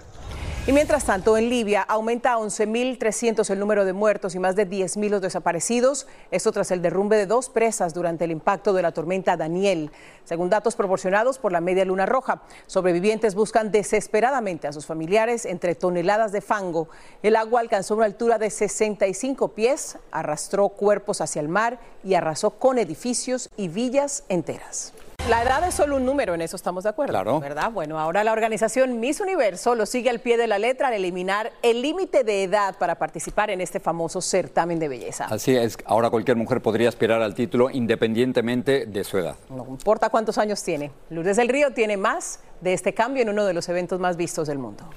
Y 0.67 0.71
mientras 0.71 1.05
tanto, 1.05 1.37
en 1.37 1.47
Libia 1.47 1.83
aumenta 1.83 2.33
a 2.33 2.37
11.300 2.37 3.47
el 3.51 3.59
número 3.59 3.85
de 3.85 3.93
muertos 3.93 4.33
y 4.33 4.39
más 4.39 4.55
de 4.55 4.67
10.000 4.67 5.09
los 5.11 5.21
desaparecidos. 5.21 6.07
Esto 6.31 6.51
tras 6.51 6.71
el 6.71 6.81
derrumbe 6.81 7.17
de 7.17 7.27
dos 7.27 7.49
presas 7.49 7.93
durante 7.93 8.25
el 8.25 8.31
impacto 8.31 8.73
de 8.73 8.81
la 8.81 8.91
tormenta 8.91 9.37
Daniel. 9.37 9.91
Según 10.23 10.49
datos 10.49 10.75
proporcionados 10.75 11.37
por 11.37 11.51
la 11.51 11.61
Media 11.61 11.85
Luna 11.85 12.07
Roja, 12.07 12.41
sobrevivientes 12.65 13.35
buscan 13.35 13.71
desesperadamente 13.71 14.67
a 14.67 14.73
sus 14.73 14.87
familiares 14.87 15.45
entre 15.45 15.75
toneladas 15.75 16.31
de 16.31 16.41
fango. 16.41 16.89
El 17.21 17.35
agua 17.35 17.59
alcanzó 17.59 17.95
una 17.95 18.05
altura 18.05 18.39
de 18.39 18.49
65 18.49 19.49
pies, 19.49 19.99
arrastró 20.11 20.69
cuerpos 20.69 21.21
hacia 21.21 21.41
el 21.41 21.47
mar 21.47 21.77
y 22.03 22.15
arrasó 22.15 22.49
con 22.49 22.79
edificios 22.79 23.51
y 23.55 23.67
villas 23.67 24.23
enteras. 24.29 24.93
La 25.29 25.41
edad 25.41 25.67
es 25.67 25.73
solo 25.73 25.95
un 25.95 26.05
número, 26.05 26.35
en 26.35 26.41
eso 26.41 26.55
estamos 26.55 26.83
de 26.83 26.91
acuerdo, 26.91 27.11
claro. 27.11 27.39
¿verdad? 27.39 27.71
Bueno, 27.71 27.99
ahora 27.99 28.23
la 28.23 28.31
organización 28.31 28.99
Miss 28.99 29.19
Universo 29.19 29.73
lo 29.73 29.87
sigue 29.87 30.11
al 30.11 30.19
pie 30.19 30.37
de 30.37 30.45
la 30.45 30.59
letra 30.59 30.89
al 30.89 30.93
eliminar 30.93 31.51
el 31.63 31.81
límite 31.81 32.23
de 32.23 32.43
edad 32.43 32.77
para 32.77 32.99
participar 32.99 33.49
en 33.49 33.59
este 33.59 33.79
famoso 33.79 34.21
certamen 34.21 34.77
de 34.77 34.87
belleza. 34.87 35.25
Así 35.25 35.55
es, 35.55 35.79
ahora 35.85 36.11
cualquier 36.11 36.37
mujer 36.37 36.61
podría 36.61 36.89
aspirar 36.89 37.23
al 37.23 37.33
título 37.33 37.71
independientemente 37.71 38.85
de 38.85 39.03
su 39.03 39.17
edad. 39.17 39.35
No 39.49 39.65
importa 39.67 40.11
cuántos 40.11 40.37
años 40.37 40.61
tiene. 40.61 40.91
Lourdes 41.09 41.37
del 41.37 41.49
Río 41.49 41.71
tiene 41.71 41.97
más 41.97 42.41
de 42.61 42.73
este 42.73 42.93
cambio 42.93 43.23
en 43.23 43.29
uno 43.29 43.45
de 43.45 43.53
los 43.55 43.67
eventos 43.67 43.99
más 43.99 44.17
vistos 44.17 44.47
del 44.47 44.59
mundo. 44.59 44.87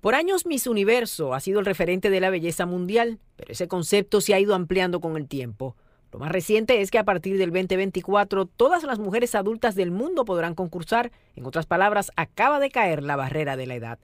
Por 0.00 0.14
años 0.14 0.46
Miss 0.46 0.66
Universo 0.66 1.34
ha 1.34 1.40
sido 1.40 1.60
el 1.60 1.66
referente 1.66 2.08
de 2.08 2.20
la 2.20 2.30
belleza 2.30 2.64
mundial, 2.64 3.18
pero 3.36 3.52
ese 3.52 3.68
concepto 3.68 4.22
se 4.22 4.32
ha 4.32 4.40
ido 4.40 4.54
ampliando 4.54 5.02
con 5.02 5.18
el 5.18 5.28
tiempo. 5.28 5.76
Lo 6.12 6.18
más 6.18 6.30
reciente 6.30 6.82
es 6.82 6.90
que 6.90 6.98
a 6.98 7.04
partir 7.04 7.38
del 7.38 7.50
2024 7.52 8.44
todas 8.44 8.82
las 8.82 8.98
mujeres 8.98 9.34
adultas 9.34 9.74
del 9.74 9.90
mundo 9.90 10.26
podrán 10.26 10.54
concursar. 10.54 11.10
En 11.36 11.46
otras 11.46 11.64
palabras, 11.64 12.12
acaba 12.16 12.60
de 12.60 12.70
caer 12.70 13.02
la 13.02 13.16
barrera 13.16 13.56
de 13.56 13.66
la 13.66 13.76
edad. 13.76 13.98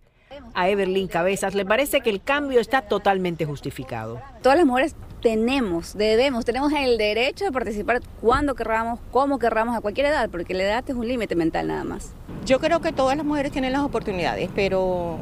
A 0.54 0.70
Everlyn 0.70 1.08
Cabezas 1.08 1.54
le 1.54 1.66
parece 1.66 2.00
que 2.00 2.08
el 2.08 2.22
cambio 2.22 2.60
está 2.60 2.82
totalmente 2.82 3.44
justificado. 3.44 4.22
Todas 4.42 4.56
las 4.56 4.66
mujeres 4.66 4.96
tenemos, 5.20 5.98
debemos, 5.98 6.46
tenemos 6.46 6.72
el 6.72 6.96
derecho 6.96 7.44
de 7.44 7.52
participar 7.52 8.00
cuando 8.22 8.54
querramos, 8.54 9.00
como 9.10 9.38
querramos, 9.38 9.76
a 9.76 9.82
cualquier 9.82 10.06
edad, 10.06 10.30
porque 10.30 10.54
la 10.54 10.62
edad 10.62 10.84
es 10.88 10.94
un 10.94 11.06
límite 11.06 11.34
mental 11.34 11.66
nada 11.66 11.84
más. 11.84 12.14
Yo 12.46 12.58
creo 12.58 12.80
que 12.80 12.92
todas 12.92 13.18
las 13.18 13.26
mujeres 13.26 13.52
tienen 13.52 13.72
las 13.72 13.82
oportunidades, 13.82 14.48
pero 14.54 15.18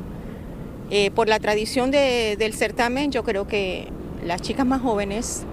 eh, 0.90 1.10
por 1.10 1.28
la 1.28 1.40
tradición 1.40 1.90
del 1.90 2.54
certamen, 2.54 3.10
yo 3.10 3.24
creo 3.24 3.48
que 3.48 3.88
las 4.24 4.40
chicas 4.40 4.66
más 4.66 4.82
jóvenes 4.82 5.46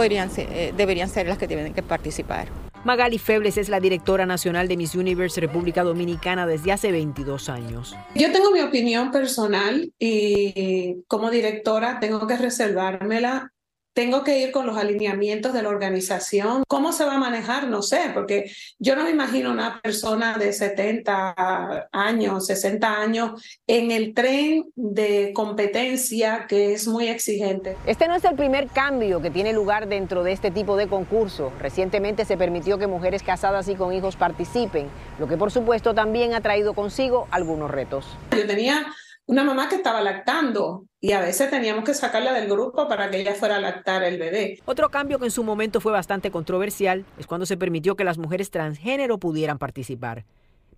podrían 0.00 0.30
ser, 0.30 0.48
eh, 0.50 0.72
deberían 0.74 1.10
ser 1.10 1.26
las 1.26 1.36
que 1.36 1.46
tienen 1.46 1.74
que 1.74 1.82
participar. 1.82 2.48
Magali 2.84 3.18
Febles 3.18 3.58
es 3.58 3.68
la 3.68 3.80
directora 3.80 4.24
nacional 4.24 4.66
de 4.66 4.78
Miss 4.78 4.94
Universe 4.94 5.38
República 5.38 5.82
Dominicana 5.84 6.46
desde 6.46 6.72
hace 6.72 6.90
22 6.90 7.50
años. 7.50 7.94
Yo 8.14 8.32
tengo 8.32 8.50
mi 8.50 8.62
opinión 8.62 9.10
personal 9.10 9.92
y 9.98 11.02
como 11.06 11.30
directora 11.30 12.00
tengo 12.00 12.26
que 12.26 12.38
reservármela 12.38 13.52
tengo 13.92 14.22
que 14.22 14.38
ir 14.38 14.52
con 14.52 14.66
los 14.66 14.76
alineamientos 14.76 15.52
de 15.52 15.62
la 15.62 15.68
organización. 15.68 16.62
¿Cómo 16.68 16.92
se 16.92 17.04
va 17.04 17.14
a 17.14 17.18
manejar? 17.18 17.68
No 17.68 17.82
sé, 17.82 18.10
porque 18.14 18.50
yo 18.78 18.96
no 18.96 19.04
me 19.04 19.10
imagino 19.10 19.50
una 19.50 19.80
persona 19.80 20.38
de 20.38 20.52
70 20.52 21.88
años, 21.92 22.46
60 22.46 23.00
años 23.00 23.60
en 23.66 23.90
el 23.90 24.14
tren 24.14 24.66
de 24.76 25.32
competencia 25.34 26.46
que 26.48 26.72
es 26.72 26.86
muy 26.86 27.08
exigente. 27.08 27.76
Este 27.86 28.08
no 28.08 28.14
es 28.14 28.24
el 28.24 28.36
primer 28.36 28.68
cambio 28.68 29.20
que 29.20 29.30
tiene 29.30 29.52
lugar 29.52 29.88
dentro 29.88 30.22
de 30.22 30.32
este 30.32 30.50
tipo 30.50 30.76
de 30.76 30.86
concurso. 30.86 31.52
Recientemente 31.58 32.24
se 32.24 32.36
permitió 32.36 32.78
que 32.78 32.86
mujeres 32.86 33.22
casadas 33.22 33.68
y 33.68 33.74
con 33.74 33.92
hijos 33.92 34.16
participen, 34.16 34.88
lo 35.18 35.26
que 35.26 35.36
por 35.36 35.50
supuesto 35.50 35.94
también 35.94 36.34
ha 36.34 36.40
traído 36.40 36.74
consigo 36.74 37.26
algunos 37.30 37.70
retos. 37.70 38.06
Yo 38.32 38.46
tenía 38.46 38.86
una 39.30 39.44
mamá 39.44 39.68
que 39.68 39.76
estaba 39.76 40.00
lactando 40.00 40.86
y 41.00 41.12
a 41.12 41.20
veces 41.20 41.48
teníamos 41.50 41.84
que 41.84 41.94
sacarla 41.94 42.32
del 42.32 42.50
grupo 42.50 42.88
para 42.88 43.08
que 43.12 43.20
ella 43.20 43.32
fuera 43.34 43.56
a 43.56 43.60
lactar 43.60 44.02
el 44.02 44.18
bebé. 44.18 44.58
Otro 44.64 44.88
cambio 44.90 45.20
que 45.20 45.26
en 45.26 45.30
su 45.30 45.44
momento 45.44 45.80
fue 45.80 45.92
bastante 45.92 46.32
controversial 46.32 47.04
es 47.16 47.28
cuando 47.28 47.46
se 47.46 47.56
permitió 47.56 47.94
que 47.94 48.02
las 48.02 48.18
mujeres 48.18 48.50
transgénero 48.50 49.18
pudieran 49.18 49.58
participar. 49.58 50.24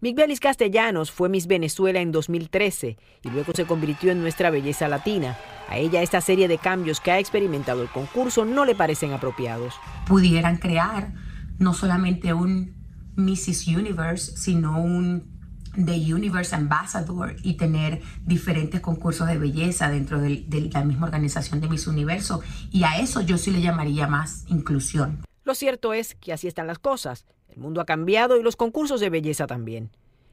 Migbelis 0.01 0.39
Castellanos 0.39 1.11
fue 1.11 1.31
Miss 1.31 1.47
Venezuela 1.47 2.01
en 2.01 2.13
2013 2.13 2.99
y 3.23 3.31
luego 3.31 3.55
se 3.55 3.65
convirtió 3.65 4.13
en 4.13 4.21
nuestra 4.21 4.51
belleza 4.51 4.87
latina. 4.87 5.39
A 5.71 5.79
ella 5.79 6.03
esta 6.03 6.21
serie 6.21 6.47
de 6.47 6.59
cambios 6.59 7.01
que 7.01 7.11
ha 7.11 7.19
experimentado 7.19 7.81
el 7.81 7.89
concurso 7.89 8.45
no 8.45 8.67
le 8.67 8.75
parecen 8.75 9.15
apropiados. 9.15 9.77
Pudieran 10.07 10.59
crear 10.59 11.15
no 11.59 11.73
solamente 11.73 12.35
un 12.35 12.75
Mrs. 13.17 13.67
Universe, 13.69 14.37
sino 14.37 14.79
un 14.79 15.32
de 15.77 16.15
Universe 16.15 16.55
Ambassador 16.55 17.37
y 17.43 17.55
tener 17.55 18.01
diferentes 18.25 18.81
concursos 18.81 19.29
de 19.29 19.39
belleza 19.39 19.91
dentro 19.91 20.21
de, 20.21 20.45
de, 20.47 20.71
la 20.73 20.85
misma 20.85 21.07
organización 21.07 21.61
de 21.61 21.69
Miss 21.69 21.87
Universo. 21.87 22.43
Y 22.71 22.85
a 22.85 22.99
eso 22.99 23.21
yo 23.21 23.39
sí 23.39 23.51
le 23.51 23.61
llamaría 23.61 24.07
más 24.07 24.45
inclusión. 24.49 25.23
Lo 25.45 25.55
cierto 25.55 25.93
es 25.93 26.15
que 26.15 26.33
así 26.33 26.47
están 26.47 26.67
las 26.67 26.79
cosas. 26.79 27.25
El 27.49 27.59
mundo 27.59 27.81
ha 27.81 27.85
cambiado 27.85 28.39
y 28.39 28.43
los 28.43 28.57
concursos 28.57 29.01
de 29.01 29.11
belleza 29.11 29.47
también. 29.47 29.91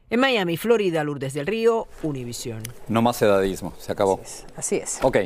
En 0.09 0.19
Miami, 0.19 0.57
Florida, 0.57 1.03
Lourdes 1.03 1.33
del 1.33 1.45
Río, 1.45 1.87
Univisión. 2.01 2.63
No 2.87 3.01
más 3.01 3.21
edadismo, 3.21 3.73
se 3.77 3.91
acabó. 3.91 4.19
Así 4.23 4.33
es. 4.33 4.45
Así 4.57 4.75
es. 4.77 4.99
Ok. 5.03 5.17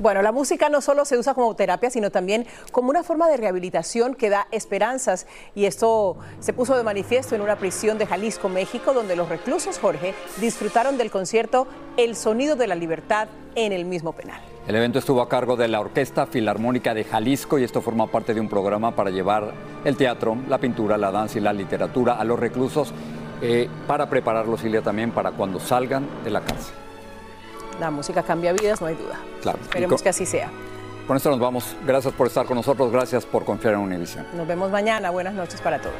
Bueno, 0.00 0.22
la 0.22 0.32
música 0.32 0.70
no 0.70 0.80
solo 0.80 1.04
se 1.04 1.18
usa 1.18 1.34
como 1.34 1.54
terapia, 1.54 1.90
sino 1.90 2.08
también 2.08 2.46
como 2.72 2.88
una 2.88 3.02
forma 3.02 3.28
de 3.28 3.36
rehabilitación 3.36 4.14
que 4.14 4.30
da 4.30 4.48
esperanzas. 4.50 5.26
Y 5.54 5.66
esto 5.66 6.16
se 6.38 6.54
puso 6.54 6.74
de 6.74 6.82
manifiesto 6.82 7.34
en 7.34 7.42
una 7.42 7.56
prisión 7.56 7.98
de 7.98 8.06
Jalisco, 8.06 8.48
México, 8.48 8.94
donde 8.94 9.14
los 9.14 9.28
reclusos, 9.28 9.78
Jorge, 9.78 10.14
disfrutaron 10.40 10.96
del 10.96 11.10
concierto 11.10 11.66
El 11.98 12.16
Sonido 12.16 12.56
de 12.56 12.66
la 12.66 12.76
Libertad 12.76 13.28
en 13.54 13.72
el 13.72 13.84
mismo 13.84 14.14
penal. 14.14 14.40
El 14.66 14.74
evento 14.74 14.98
estuvo 14.98 15.20
a 15.20 15.28
cargo 15.28 15.56
de 15.56 15.68
la 15.68 15.80
Orquesta 15.80 16.24
Filarmónica 16.26 16.94
de 16.94 17.04
Jalisco 17.04 17.58
y 17.58 17.64
esto 17.64 17.82
forma 17.82 18.06
parte 18.06 18.32
de 18.32 18.40
un 18.40 18.48
programa 18.48 18.96
para 18.96 19.10
llevar 19.10 19.52
el 19.84 19.98
teatro, 19.98 20.34
la 20.48 20.56
pintura, 20.56 20.96
la 20.96 21.10
danza 21.10 21.36
y 21.36 21.42
la 21.42 21.52
literatura 21.52 22.14
a 22.14 22.24
los 22.24 22.40
reclusos 22.40 22.94
eh, 23.42 23.68
para 23.86 24.08
prepararlos, 24.08 24.64
Ilia, 24.64 24.80
también 24.80 25.10
para 25.10 25.32
cuando 25.32 25.60
salgan 25.60 26.08
de 26.24 26.30
la 26.30 26.40
cárcel. 26.40 26.74
La 27.80 27.90
música 27.90 28.22
cambia 28.22 28.52
vidas, 28.52 28.80
no 28.80 28.86
hay 28.86 28.94
duda. 28.94 29.18
Claro. 29.40 29.58
Esperemos 29.62 30.02
que 30.02 30.10
así 30.10 30.26
sea. 30.26 30.50
Con 31.06 31.16
esto 31.16 31.30
nos 31.30 31.40
vamos. 31.40 31.74
Gracias 31.86 32.12
por 32.14 32.26
estar 32.26 32.46
con 32.46 32.56
nosotros. 32.56 32.92
Gracias 32.92 33.24
por 33.24 33.44
confiar 33.44 33.74
en 33.74 33.80
Univision. 33.80 34.26
Nos 34.34 34.46
vemos 34.46 34.70
mañana. 34.70 35.10
Buenas 35.10 35.34
noches 35.34 35.60
para 35.60 35.80
todos. 35.80 35.94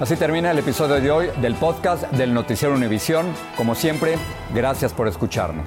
Así 0.00 0.16
termina 0.16 0.50
el 0.50 0.58
episodio 0.58 1.00
de 1.00 1.10
hoy 1.10 1.30
del 1.40 1.54
podcast 1.54 2.10
del 2.10 2.34
Noticiero 2.34 2.74
Univisión. 2.74 3.26
Como 3.56 3.74
siempre, 3.74 4.16
gracias 4.52 4.92
por 4.92 5.06
escucharnos. 5.06 5.66